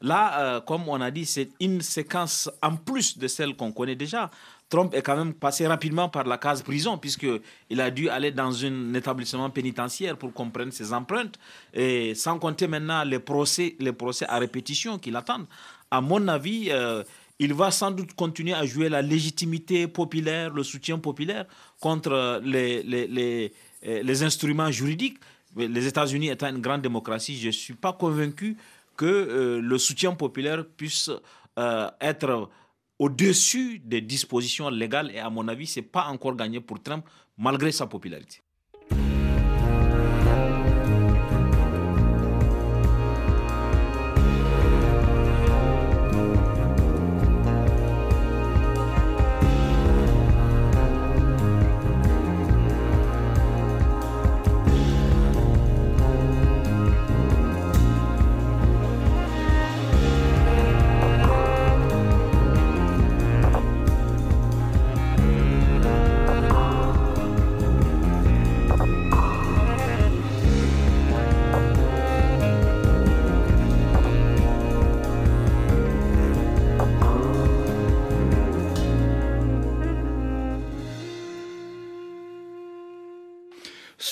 [0.00, 3.94] Là, euh, comme on a dit, c'est une séquence en plus de celle qu'on connaît
[3.94, 4.30] déjà.
[4.68, 8.64] Trump est quand même passé rapidement par la case prison, puisqu'il a dû aller dans
[8.64, 11.38] un établissement pénitentiaire pour comprendre ses empreintes,
[11.72, 15.46] et sans compter maintenant les procès, les procès à répétition qui l'attendent.
[15.90, 17.04] À mon avis, euh,
[17.38, 21.46] il va sans doute continuer à jouer la légitimité populaire, le soutien populaire
[21.80, 23.52] contre les, les,
[23.86, 25.18] euh, instruments juridiques.
[25.56, 28.56] Les États-Unis étant une grande démocratie, je ne suis pas convaincu
[28.96, 31.10] que euh, le soutien populaire puisse
[31.58, 32.48] euh, être
[32.98, 35.10] au-dessus des dispositions légales.
[35.12, 37.04] Et à mon avis, ce n'est pas encore gagné pour Trump,
[37.36, 38.43] malgré sa popularité.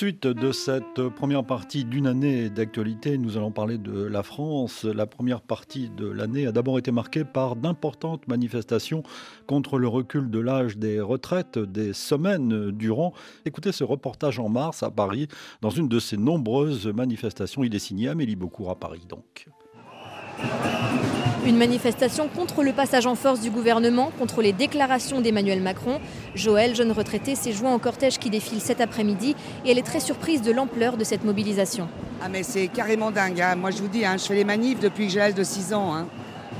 [0.02, 4.82] Suite de cette première partie d'une année d'actualité, nous allons parler de la France.
[4.82, 9.04] La première partie de l'année a d'abord été marquée par d'importantes manifestations
[9.46, 13.12] contre le recul de l'âge des retraites des semaines durant.
[13.44, 15.28] Écoutez ce reportage en mars à Paris.
[15.60, 19.46] Dans une de ces nombreuses manifestations, il est signé Amélie Beaucourt à Paris donc.
[21.44, 26.00] Une manifestation contre le passage en force du gouvernement, contre les déclarations d'Emmanuel Macron.
[26.36, 29.98] Joël, jeune retraité, s'est joint au cortège qui défile cet après-midi et elle est très
[29.98, 31.88] surprise de l'ampleur de cette mobilisation.
[32.22, 33.40] Ah mais c'est carrément dingue.
[33.40, 33.56] Hein.
[33.56, 35.74] Moi je vous dis, hein, je fais les manifs depuis que j'ai l'âge de 6
[35.74, 35.92] ans.
[35.92, 36.06] Hein.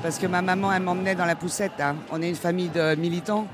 [0.03, 1.81] parce que ma maman, elle m'emmenait dans la poussette.
[2.11, 3.47] On est une famille de militants.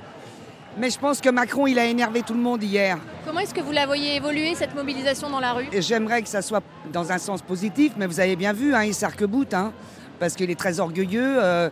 [0.78, 2.96] Mais je pense que Macron, il a énervé tout le monde hier.
[3.26, 5.66] Comment est-ce que vous la voyez évoluer, cette mobilisation dans la rue?
[5.78, 9.54] J'aimerais que ça soit dans un sens positif, mais vous avez bien vu, il s'arc-boute
[10.18, 11.36] parce qu'il est très orgueilleux.
[11.42, 11.70] Euh,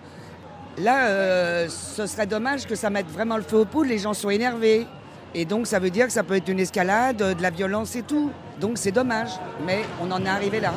[0.78, 4.14] là, euh, ce serait dommage que ça mette vraiment le feu aux poules, les gens
[4.14, 4.86] sont énervés.
[5.34, 8.02] Et donc ça veut dire que ça peut être une escalade, de la violence et
[8.02, 8.30] tout.
[8.60, 9.30] Donc c'est dommage,
[9.66, 10.72] mais on en est arrivé là.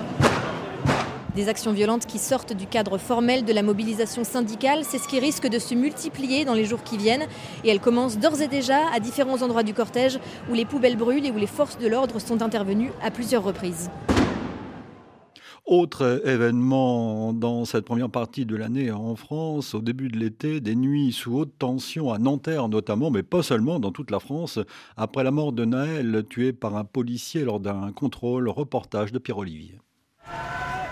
[1.36, 5.20] Des actions violentes qui sortent du cadre formel de la mobilisation syndicale, c'est ce qui
[5.20, 7.28] risque de se multiplier dans les jours qui viennent.
[7.64, 11.26] Et elle commence d'ores et déjà à différents endroits du cortège où les poubelles brûlent
[11.26, 13.90] et où les forces de l'ordre sont intervenues à plusieurs reprises.
[15.70, 20.74] Autre événement dans cette première partie de l'année en France, au début de l'été, des
[20.74, 24.58] nuits sous haute tension à Nanterre notamment, mais pas seulement, dans toute la France,
[24.98, 29.80] après la mort de Naël, tué par un policier lors d'un contrôle, reportage de Pierre-Olivier.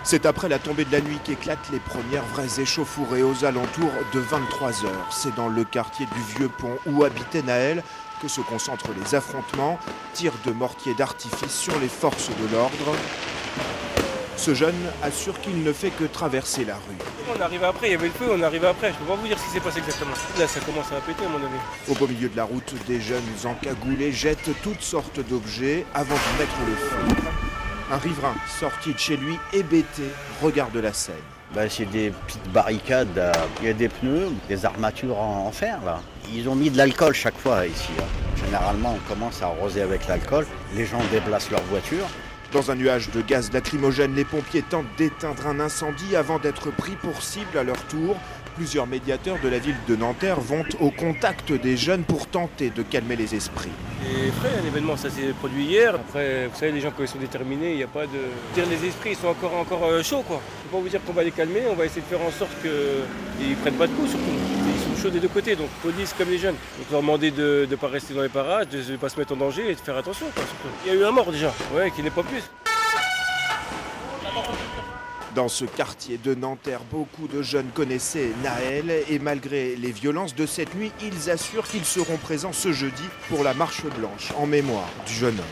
[0.03, 4.19] C'est après la tombée de la nuit qu'éclatent les premières vraies échauffourées aux alentours de
[4.19, 5.07] 23 heures.
[5.09, 7.81] C'est dans le quartier du Vieux Pont où habitait Naël
[8.21, 9.79] que se concentrent les affrontements,
[10.13, 12.95] tirs de mortier d'artifice sur les forces de l'ordre.
[14.37, 17.35] Ce jeune assure qu'il ne fait que traverser la rue.
[17.35, 18.89] On arrive après, il y avait le feu, on arrive après.
[18.89, 20.13] Je ne peux pas vous dire ce qui s'est passé exactement.
[20.37, 21.89] Là, ça commence à péter, à mon avis.
[21.89, 26.39] Au beau milieu de la route, des jeunes encagoulés jettent toutes sortes d'objets avant de
[26.39, 27.17] mettre le feu.
[27.91, 30.03] Un riverain sorti de chez lui, hébété,
[30.41, 31.15] regarde la scène.
[31.55, 35.79] Bah, c'est des petites barricades, euh, il y a des pneus, des armatures en, fer
[35.85, 36.01] là.
[36.33, 37.91] Ils ont mis de l'alcool chaque fois ici.
[37.99, 38.03] Hein.
[38.43, 40.45] Généralement on commence à arroser avec l'alcool,
[40.75, 42.05] les gens déplacent leur voiture,
[42.51, 46.95] dans un nuage de gaz lacrymogène, les pompiers tentent d'éteindre un incendie avant d'être pris
[46.95, 48.17] pour cible à leur tour.
[48.55, 52.81] Plusieurs médiateurs de la ville de Nanterre vont au contact des jeunes pour tenter de
[52.81, 53.69] calmer les esprits.
[54.03, 55.93] Et frais, l'événement, ça s'est produit hier.
[55.93, 58.19] Après, vous savez, les gens, quand ils sont déterminés, il n'y a pas de.
[58.55, 60.41] Dire les esprits, ils sont encore, encore euh, chauds, quoi.
[60.41, 62.21] Je ne peux pas vous dire qu'on va les calmer, on va essayer de faire
[62.25, 64.66] en sorte qu'ils ne prennent pas de coups, surtout.
[65.07, 66.55] Des deux côtés, donc police comme les jeunes.
[66.77, 69.33] Donc leur demander de ne pas rester dans les parages, de ne pas se mettre
[69.33, 70.67] en danger et de faire attention, quoi, surtout.
[70.85, 72.43] Il y a eu un mort déjà, ouais, qui n'est pas plus.
[75.33, 80.45] Dans ce quartier de Nanterre, beaucoup de jeunes connaissaient Naël et malgré les violences de
[80.45, 84.89] cette nuit, ils assurent qu'ils seront présents ce jeudi pour la marche blanche en mémoire
[85.07, 85.45] du jeune homme.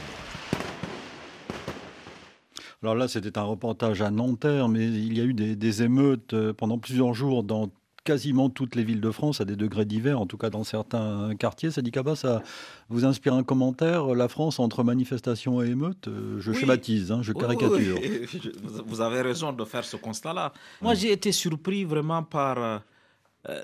[2.84, 6.34] Alors là, c'était un reportage à Nanterre, mais il y a eu des, des émeutes
[6.34, 7.70] euh, pendant plusieurs jours dans
[8.06, 11.36] quasiment toutes les villes de France à des degrés divers, en tout cas dans certains
[11.38, 11.72] quartiers.
[11.72, 12.42] Sadi Kaba, ça
[12.88, 16.08] vous inspire un commentaire La France entre manifestations et émeutes?
[16.08, 18.00] Euh, Je schématise, hein, je caricature.
[18.86, 20.54] vous avez raison de faire ce constat-là.
[20.82, 22.80] Moi, j'ai été surpris vraiment par euh,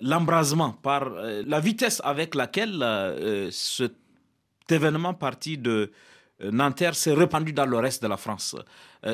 [0.02, 2.84] l'embrasement, par euh, la vitesse avec laquelle
[3.52, 3.94] cet
[4.70, 5.92] événement parti de
[6.52, 8.56] Nanterre s'est répandu dans le reste de la France.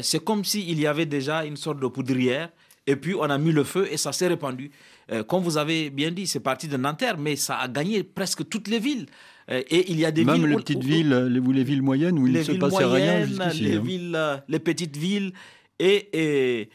[0.01, 2.49] C'est comme s'il y avait déjà une sorte de poudrière
[2.87, 4.71] et puis on a mis le feu et ça s'est répandu.
[5.11, 8.47] Euh, comme vous avez bien dit, c'est parti de Nanterre, mais ça a gagné presque
[8.47, 9.05] toutes les villes.
[9.51, 12.27] Euh, et il y a des Même les petites villes, les, les, villes moyennes où
[12.27, 13.63] il ne se passait rien jusqu'ici.
[13.63, 13.81] Les, hein.
[13.81, 15.33] villes, euh, les petites villes.
[15.79, 16.69] Et,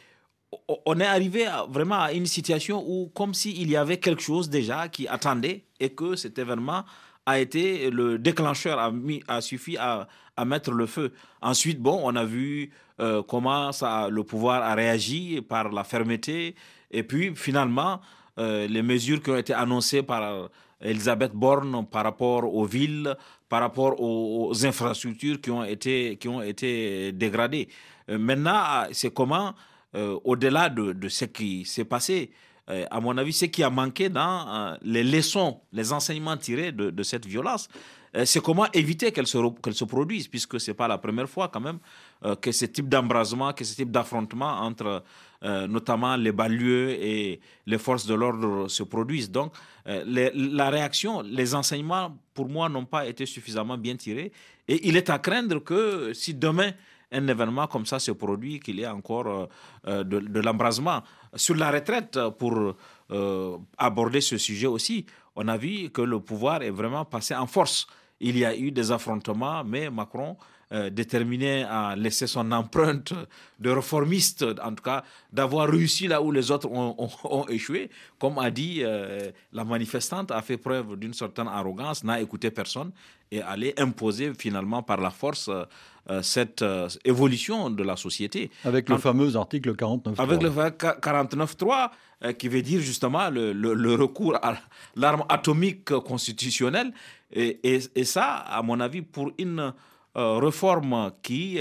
[0.85, 4.87] on est arrivé vraiment à une situation où, comme s'il y avait quelque chose déjà
[4.89, 6.85] qui attendait et que cet événement
[7.27, 11.13] a été le déclencheur, a, mis, a suffi à, à, mettre le feu.
[11.41, 12.71] Ensuite, bon, on a vu
[13.27, 16.55] comment ça, le pouvoir a réagi par la fermeté.
[16.93, 18.01] Et puis, finalement,
[18.39, 20.49] euh, les mesures qui ont été annoncées par
[20.83, 23.17] Elisabeth Borne par rapport aux villes,
[23.49, 27.69] par rapport aux, infrastructures qui ont été, qui ont été dégradées.
[28.09, 29.55] Euh, maintenant, c'est comment,
[29.95, 32.31] euh, au-delà de, ce qui s'est passé,
[32.69, 37.27] à mon avis, ce qui a manqué dans les leçons, les enseignements tirés de, cette
[37.27, 37.69] violence,
[38.25, 41.49] c'est comment éviter qu'elle se, qu'elle se produise, puisque ce n'est pas la première fois
[41.49, 41.79] quand même
[42.41, 45.03] que ce type d'embrasement, que ce type d'affrontement entre
[45.45, 49.29] euh, notamment les banlieues et les forces de l'ordre se produisent.
[49.31, 49.53] Donc,
[49.89, 54.31] euh, la réaction, les enseignements, pour moi, n'ont pas été suffisamment bien tirés.
[54.69, 56.71] Et il est à craindre que si demain
[57.13, 59.49] un événement comme ça se produit, qu'il y ait encore
[59.87, 61.03] euh, de, de l'embrasement.
[61.35, 62.75] Sur la retraite, pour
[63.79, 67.87] aborder ce sujet aussi, on a vu que le pouvoir est vraiment passé en force.
[68.21, 70.37] Il y a eu des affrontements, mais Macron
[70.73, 73.13] euh, déterminé à laisser son empreinte
[73.61, 77.91] de réformiste, en tout cas d'avoir réussi là où les autres ont, échoué.
[78.19, 82.91] Comme a dit euh, la manifestante, a fait preuve d'une certaine arrogance, n'a écouté personne
[83.31, 85.65] et allait imposer finalement par la force euh,
[86.23, 86.65] cette
[87.05, 88.51] évolution de la société.
[88.65, 90.21] Avec le fameux article 49.3.
[90.21, 91.91] Avec le 49.3
[92.39, 94.57] qui veut dire justement le, recours à
[94.97, 96.93] l'arme atomique constitutionnelle.
[97.33, 97.59] Et,
[97.95, 99.73] et, ça, à mon avis, pour une
[100.17, 101.59] euh, réforme qui,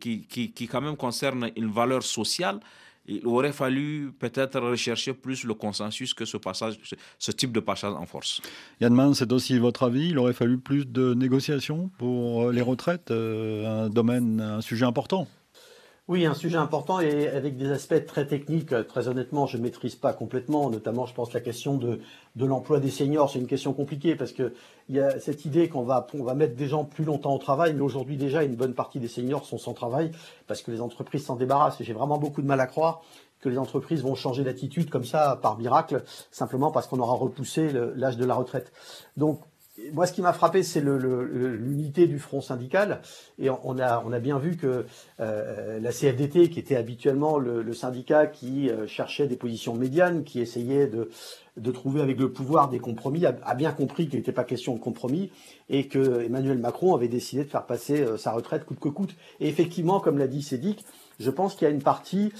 [0.00, 2.60] qui, qui, qui, quand même concerne une valeur sociale,
[3.08, 6.78] il aurait fallu peut-être rechercher plus le consensus que ce, passage,
[7.18, 8.40] ce type de passage en force.
[8.80, 13.10] Yann Mann, c'est aussi votre avis Il aurait fallu plus de négociations pour les retraites,
[13.10, 15.28] euh, un domaine, un sujet important
[16.08, 18.72] Oui, un sujet important et avec des aspects très techniques.
[18.86, 20.70] Très honnêtement, je ne maîtrise pas complètement.
[20.70, 21.98] Notamment, je pense la question de,
[22.36, 24.52] l'emploi des seniors, c'est une question compliquée parce qu'il
[24.88, 27.74] y a cette idée qu'on va, va mettre des gens plus longtemps au travail.
[27.74, 30.12] Mais aujourd'hui, déjà, une bonne partie des seniors sont sans travail
[30.46, 31.80] parce que les entreprises s'en débarrassent.
[31.80, 33.02] Et j'ai vraiment beaucoup de mal à croire
[33.40, 37.72] que les entreprises vont changer d'attitude comme ça par miracle, simplement parce qu'on aura repoussé
[37.96, 38.72] l'âge de la retraite.
[39.16, 39.40] Donc,
[39.92, 43.00] moi, ce qui m'a frappé, c'est l'unité du front syndical.
[43.38, 44.86] Et on a, on a bien vu que
[45.20, 50.40] euh, la CFDT, qui était habituellement le, syndicat qui euh, cherchait des positions médianes, qui
[50.40, 51.10] essayait de,
[51.56, 54.80] de trouver avec le pouvoir des compromis, a, bien compris qu'il n'était pas question de
[54.80, 55.30] compromis
[55.68, 59.14] et que Emmanuel Macron avait décidé de faire passer euh, sa retraite coûte que coûte.
[59.40, 60.84] Et effectivement, comme l'a dit Sédic,
[61.18, 62.32] je pense qu'il y a une partie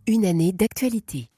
[0.07, 1.29] Une année d'actualité.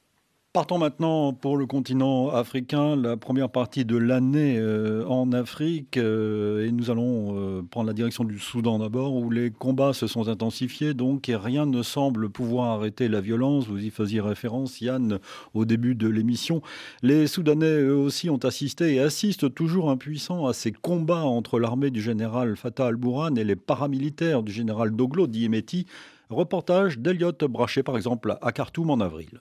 [0.54, 5.96] Partons maintenant pour le continent africain, la première partie de l'année euh, en Afrique.
[5.96, 10.08] Euh, et nous allons euh, prendre la direction du Soudan d'abord, où les combats se
[10.08, 13.68] sont intensifiés, donc, et rien ne semble pouvoir arrêter la violence.
[13.68, 15.20] Vous y faisiez référence, Yann,
[15.54, 16.62] au début de l'émission.
[17.02, 21.92] Les Soudanais, eux aussi, ont assisté et assistent toujours impuissants à ces combats entre l'armée
[21.92, 25.86] du général Fatah al-Bourhan et les paramilitaires du général Doglo Diemeti.
[26.30, 29.40] Reportage d'Eliott Brachet, par exemple, à Khartoum en avril.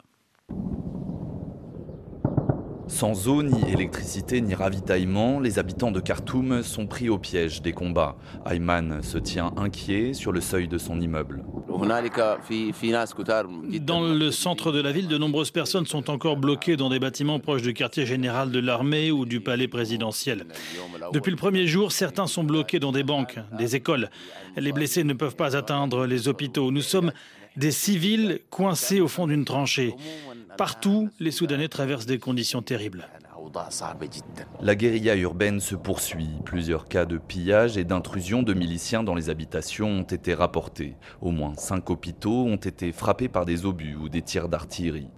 [2.91, 7.73] Sans eau, ni électricité, ni ravitaillement, les habitants de Khartoum sont pris au piège des
[7.73, 8.17] combats.
[8.45, 11.45] Ayman se tient inquiet sur le seuil de son immeuble.
[13.81, 17.39] Dans le centre de la ville, de nombreuses personnes sont encore bloquées dans des bâtiments
[17.39, 20.45] proches du quartier général de l'armée ou du palais présidentiel.
[21.15, 24.11] Depuis le premier jour, certains sont bloqués dans des banques, des écoles.
[24.57, 26.71] Les blessés ne peuvent pas atteindre les hôpitaux.
[26.71, 27.13] Nous sommes
[27.57, 29.95] des civils coincés au fond d'une tranchée.
[30.57, 33.09] Partout, les Soudanais traversent des conditions terribles.
[34.61, 36.29] La guérilla urbaine se poursuit.
[36.45, 40.95] Plusieurs cas de pillage et d'intrusion de miliciens dans les habitations ont été rapportés.
[41.21, 45.09] Au moins cinq hôpitaux ont été frappés par des obus ou des tirs d'artillerie.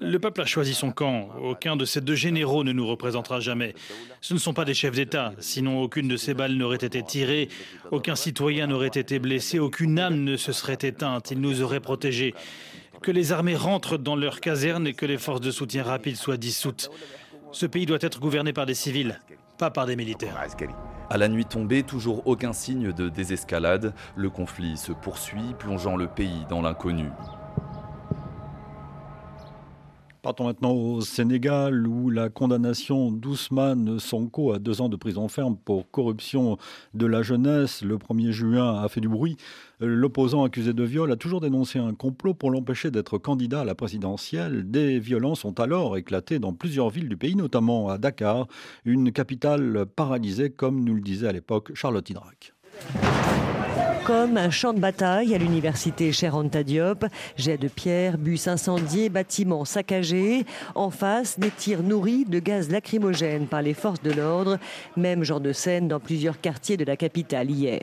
[0.00, 1.28] Le peuple a choisi son camp.
[1.42, 3.74] Aucun de ces deux généraux ne nous représentera jamais.
[4.20, 5.32] Ce ne sont pas des chefs d'État.
[5.38, 7.48] Sinon, aucune de ces balles n'aurait été tirée,
[7.90, 11.30] aucun citoyen n'aurait été blessé, aucune âme ne se serait éteinte.
[11.30, 12.34] Ils nous auraient protégés
[13.02, 16.36] que les armées rentrent dans leurs casernes et que les forces de soutien rapide soient
[16.36, 16.90] dissoutes.
[17.52, 19.20] Ce pays doit être gouverné par des civils,
[19.58, 20.36] pas par des militaires.
[21.08, 23.94] À la nuit tombée, toujours aucun signe de désescalade.
[24.16, 27.06] Le conflit se poursuit, plongeant le pays dans l'inconnu.
[30.22, 35.56] Partons maintenant au Sénégal où la condamnation d'Ousmane Sonko à deux ans de prison ferme
[35.56, 36.58] pour corruption
[36.92, 39.38] de la jeunesse le 1er juin a fait du bruit.
[39.80, 43.74] L'opposant accusé de viol a toujours dénoncé un complot pour l'empêcher d'être candidat à la
[43.74, 44.70] présidentielle.
[44.70, 48.46] Des violences ont alors éclaté dans plusieurs villes du pays, notamment à Dakar,
[48.84, 52.52] une capitale paralysée comme nous le disait à l'époque Charlotte Hydrac
[54.06, 57.04] comme un champ de bataille à l'université Cheronta Diop.
[57.36, 60.46] Jets de pierre, bus incendiés, bâtiments saccagés.
[60.74, 64.58] En face, des tirs nourris de gaz lacrymogène par les forces de l'ordre.
[64.96, 67.82] Même genre de scène dans plusieurs quartiers de la capitale hier.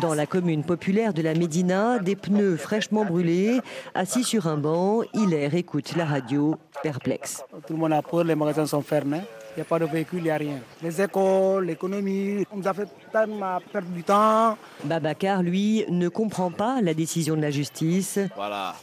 [0.00, 3.60] Dans la commune populaire de la Médina, des pneus fraîchement brûlés,
[3.94, 7.44] assis sur un banc, Hilaire écoute la radio, perplexe.
[7.66, 9.22] Tout le monde a peur, les magasins sont fermés.
[9.56, 10.58] Il n'y a pas de véhicule, il n'y a rien.
[10.82, 14.58] Les écoles, l'économie, on nous a fait tellement perdre du temps.
[14.82, 18.18] Babacar, lui, ne comprend pas la décision de la justice.
[18.34, 18.74] Voilà,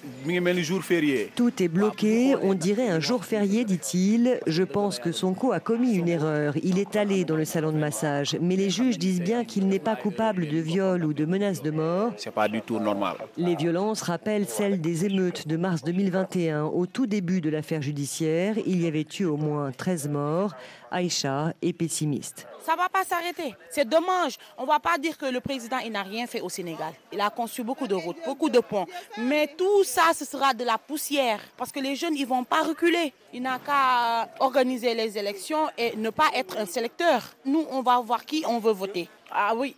[0.61, 1.29] jour férié.
[1.35, 4.39] Tout est bloqué, on dirait un jour férié, dit-il.
[4.47, 6.53] Je pense que Sonko a commis une erreur.
[6.63, 9.79] Il est allé dans le salon de massage, mais les juges disent bien qu'il n'est
[9.79, 12.13] pas coupable de viol ou de menace de mort.
[12.15, 13.15] C'est pas du tout normal.
[13.35, 16.63] Les violences rappellent celles des émeutes de mars 2021.
[16.63, 20.53] Au tout début de l'affaire judiciaire, il y avait eu au moins 13 morts.
[20.89, 22.47] Aïcha est pessimiste.
[22.65, 23.55] Ça ne va pas s'arrêter.
[23.69, 24.37] C'est dommage.
[24.57, 26.93] On ne va pas dire que le président n'a rien fait au Sénégal.
[27.11, 28.85] Il a conçu beaucoup de routes, beaucoup de ponts.
[29.17, 31.39] Mais tout ça, ce sera de la poussière.
[31.57, 33.13] Parce que les jeunes, ils ne vont pas reculer.
[33.33, 37.23] Il n'a qu'à organiser les élections et ne pas être un sélecteur.
[37.45, 39.09] Nous, on va voir qui on veut voter.
[39.31, 39.75] Ah oui,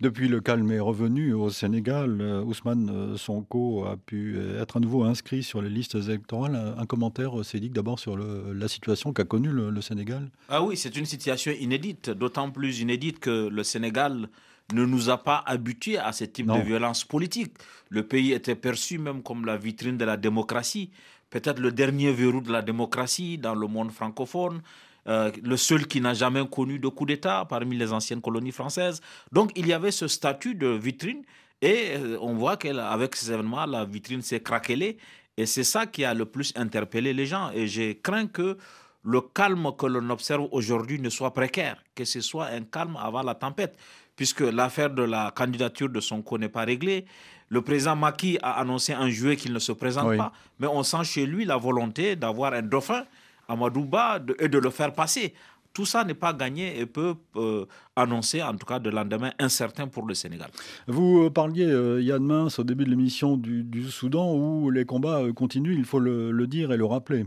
[0.00, 4.78] depuis le calme est revenu au Sénégal, euh, Ousmane euh, Sonko a pu euh, être
[4.78, 6.74] à nouveau inscrit sur les listes électorales.
[6.78, 11.06] Un, commentaire, Cédric, d'abord sur la situation qu'a connue le, Sénégal Ah oui, c'est une
[11.06, 14.28] situation inédite, d'autant plus inédite que le Sénégal
[14.72, 17.52] ne nous a pas habitués à ce type de violence politique.
[17.88, 20.90] Le pays était perçu même comme la vitrine de la démocratie,
[21.30, 24.60] peut-être le dernier verrou de la démocratie dans le monde francophone.
[25.06, 29.00] Euh, le seul qui n'a jamais connu de coup d'État parmi les anciennes colonies françaises.
[29.32, 31.22] Donc il y avait ce statut de vitrine
[31.62, 34.98] et euh, on voit qu'avec ces événements, la vitrine s'est craquelée
[35.36, 37.50] et c'est ça qui a le plus interpellé les gens.
[37.54, 38.58] Et j'ai craint que
[39.02, 43.22] le calme que l'on observe aujourd'hui ne soit précaire, que ce soit un calme avant
[43.22, 43.76] la tempête,
[44.16, 47.06] puisque l'affaire de la candidature de Sonko n'est pas réglée.
[47.48, 51.04] Le président Maki a annoncé en juillet qu'il ne se présente pas, mais on sent
[51.04, 53.04] chez lui la volonté d'avoir un dauphin
[53.50, 55.34] Amadouba et de le faire passer.
[55.72, 59.86] Tout ça n'est pas gagné et peut euh, annoncer en tout cas de lendemain incertain
[59.86, 60.48] pour le Sénégal.
[60.88, 65.22] Vous euh, parliez, euh, Yann Mince, au début de l'émission du, Soudan où les combats
[65.34, 67.26] continuent, il faut le, dire et le rappeler.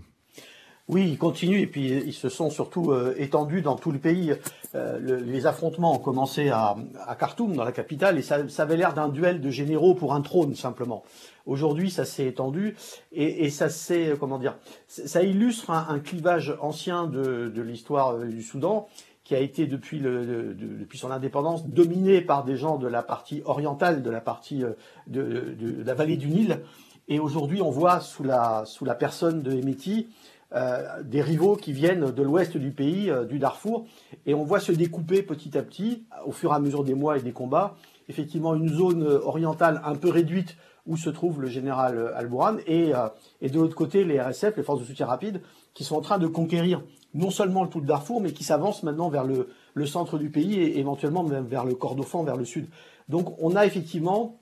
[0.90, 4.34] Oui, ils continuent et puis ils se sont surtout étendus dans tout le pays.
[4.74, 6.76] les affrontements ont commencé à,
[7.18, 10.22] Khartoum, dans la capitale, et ça, ça avait l'air d'un duel de généraux pour un
[10.22, 11.04] trône simplement.
[11.46, 12.76] Aujourd'hui, ça s'est étendu
[13.12, 14.56] et, ça c'est comment dire,
[14.88, 18.88] ça illustre un, clivage ancien de, l'histoire euh, du Soudan
[19.26, 23.42] qui a été depuis, le, depuis son indépendance dominé par des gens de la partie
[23.46, 24.72] orientale, de la partie euh,
[25.08, 26.62] de, la vallée du Nil.
[27.10, 30.08] Et aujourd'hui, on voit sous la, sous la personne de Emeti
[30.54, 33.86] euh, des rivaux qui viennent de l'ouest du pays, du Darfour,
[34.26, 37.18] et on voit se découper petit à petit, au fur et à mesure des mois
[37.18, 37.76] et des combats,
[38.10, 43.08] effectivement une zone orientale un peu réduite où se trouve le général Al-Bourhan, et, euh,
[43.42, 45.42] et de l'autre côté les RSF, les forces de soutien rapide,
[45.74, 46.84] qui sont en train de conquérir
[47.14, 50.30] non seulement le tout de Darfour, mais qui s'avancent maintenant vers le, le, centre du
[50.30, 52.68] pays et éventuellement même vers le Kordofan, vers le sud.
[53.08, 54.40] Donc on a effectivement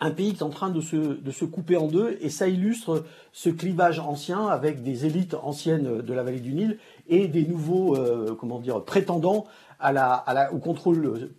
[0.00, 2.48] un pays qui est en train de se, de se couper en deux, et ça
[2.48, 6.78] illustre ce clivage ancien avec des élites anciennes de la vallée du Nil
[7.08, 9.46] et des nouveaux, euh, comment dire, prétendants
[9.78, 11.30] à la, à la, au contrôle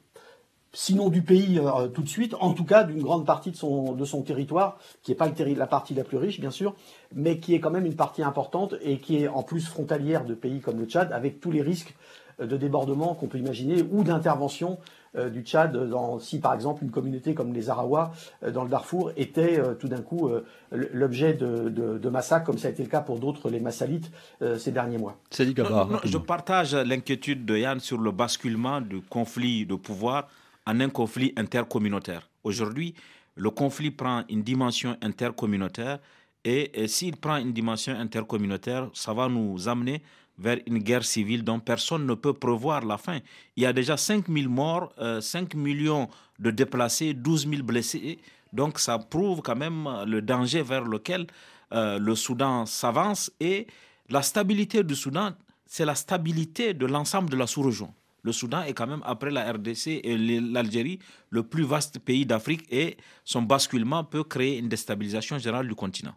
[0.73, 3.93] sinon du pays euh, tout de suite, en tout cas d'une grande partie de son,
[3.93, 6.75] de son territoire, qui n'est pas le la partie la plus riche, bien sûr,
[7.13, 10.33] mais qui est quand même une partie importante et qui est en plus frontalière de
[10.33, 11.95] pays comme le Tchad, avec tous les risques
[12.39, 14.77] euh, de débordement qu'on peut imaginer ou d'intervention
[15.17, 18.13] euh, du Tchad dans, si par exemple une communauté comme les Arawa
[18.53, 20.29] dans le Darfour était tout d'un coup
[20.71, 24.09] l'objet de, de, massacres comme ça a été le cas pour d'autres les Massalites
[24.57, 25.17] ces derniers mois.
[25.31, 30.29] je partage l'inquiétude de Yann sur le basculement du conflit de pouvoir
[30.65, 32.29] en un conflit intercommunautaire.
[32.43, 32.93] Aujourd'hui,
[33.35, 35.99] le conflit prend une dimension intercommunautaire
[36.43, 40.01] et, s'il prend une dimension intercommunautaire, ça va nous amener
[40.37, 43.19] vers une guerre civile dont personne ne peut prévoir la fin.
[43.55, 46.09] Il y a déjà 5 000 morts, 5 euh, millions
[46.39, 48.19] de déplacés, 12 000 blessés.
[48.51, 51.27] Donc ça prouve quand même le danger vers lequel
[51.73, 53.31] euh, le Soudan s'avance.
[53.39, 53.67] Et
[54.09, 55.31] la stabilité du Soudan,
[55.67, 57.93] c'est la stabilité de l'ensemble de la sous-région
[58.23, 60.99] le Soudan est quand même, après la RDC et l'Algérie,
[61.29, 66.15] le plus vaste pays d'Afrique et son basculement peut créer une déstabilisation générale du continent.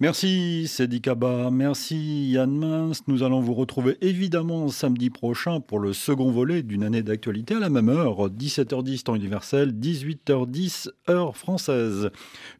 [0.00, 3.02] Merci Cédric Kaba, merci Yann Mince.
[3.08, 7.58] Nous allons vous retrouver évidemment samedi prochain pour le second volet d'une année d'actualité à
[7.58, 12.10] la même heure, 17h10 temps universel, 18h10 heure française.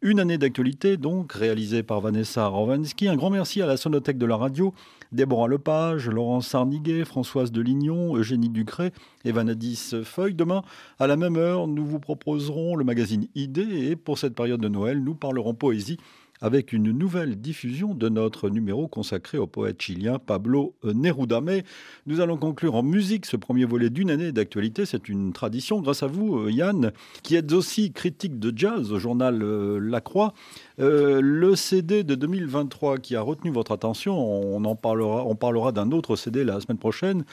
[0.01, 3.07] Une année d'actualité donc réalisée par Vanessa Rovansky.
[3.07, 4.73] Un grand merci à la Sonothèque de la radio
[5.13, 8.91] Déborah Lepage, Laurence Sarniguet, Françoise Delignon, Eugénie Ducré
[9.23, 10.35] et Vanadis Feuille.
[10.35, 10.61] Demain,
[10.99, 14.67] à la même heure, nous vous proposerons le magazine Idées et pour cette période de
[14.67, 15.99] Noël, nous parlerons poésie
[16.41, 21.41] avec une nouvelle diffusion de notre numéro consacré au poète chilien Pablo Neruda.
[21.41, 21.63] Mais
[22.05, 24.85] nous allons conclure en musique ce premier volet d'une année d'actualité.
[24.85, 26.91] C'est une tradition grâce à vous, Yann,
[27.23, 30.33] qui êtes aussi critique de jazz au journal euh, La Croix.
[30.79, 35.91] Euh, le CD de 2023 qui a retenu votre attention, on parlera, on parlera d'un
[35.91, 37.25] autre CD la semaine prochaine.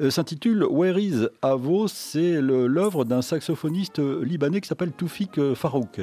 [0.00, 1.88] Euh, s'intitule Where is Avo?
[1.88, 6.00] C'est l'œuvre d'un saxophoniste libanais qui s'appelle Toufik Farouk.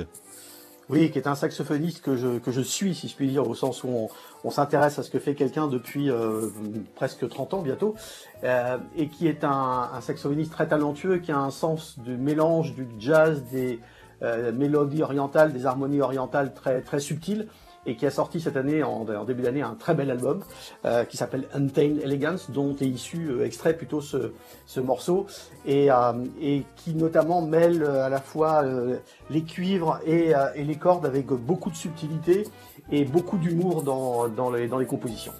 [0.91, 4.09] Oui, qui est un saxophoniste que je, suis, si je puis dire, au sens où
[4.43, 6.49] on, s'intéresse à ce que fait quelqu'un depuis euh,
[6.95, 7.95] presque 30 ans bientôt,
[8.43, 12.75] euh, et qui est un, un, saxophoniste très talentueux, qui a un sens du mélange
[12.75, 13.79] du jazz, des
[14.53, 17.47] mélodies orientales, des harmonies orientales très, très subtiles,
[17.85, 20.43] et qui a sorti cette année, en, début d'année, un très bel album
[20.85, 24.33] euh, qui s'appelle Untamed Elegance, dont est issu euh, extrait plutôt ce,
[24.65, 25.25] ce morceau,
[25.65, 28.63] et, euh, et, qui notamment mêle à la fois
[29.29, 32.47] les cuivres et, et, les cordes avec beaucoup de subtilité
[32.91, 35.33] et beaucoup d'humour dans, dans, les, dans les compositions.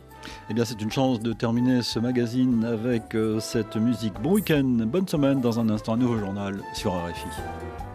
[0.50, 4.14] Eh bien, c'est une chance de terminer ce magazine avec cette musique.
[4.22, 5.42] Bon week-end, bonne semaine.
[5.42, 7.91] Dans un instant, un nouveau journal sur RFI.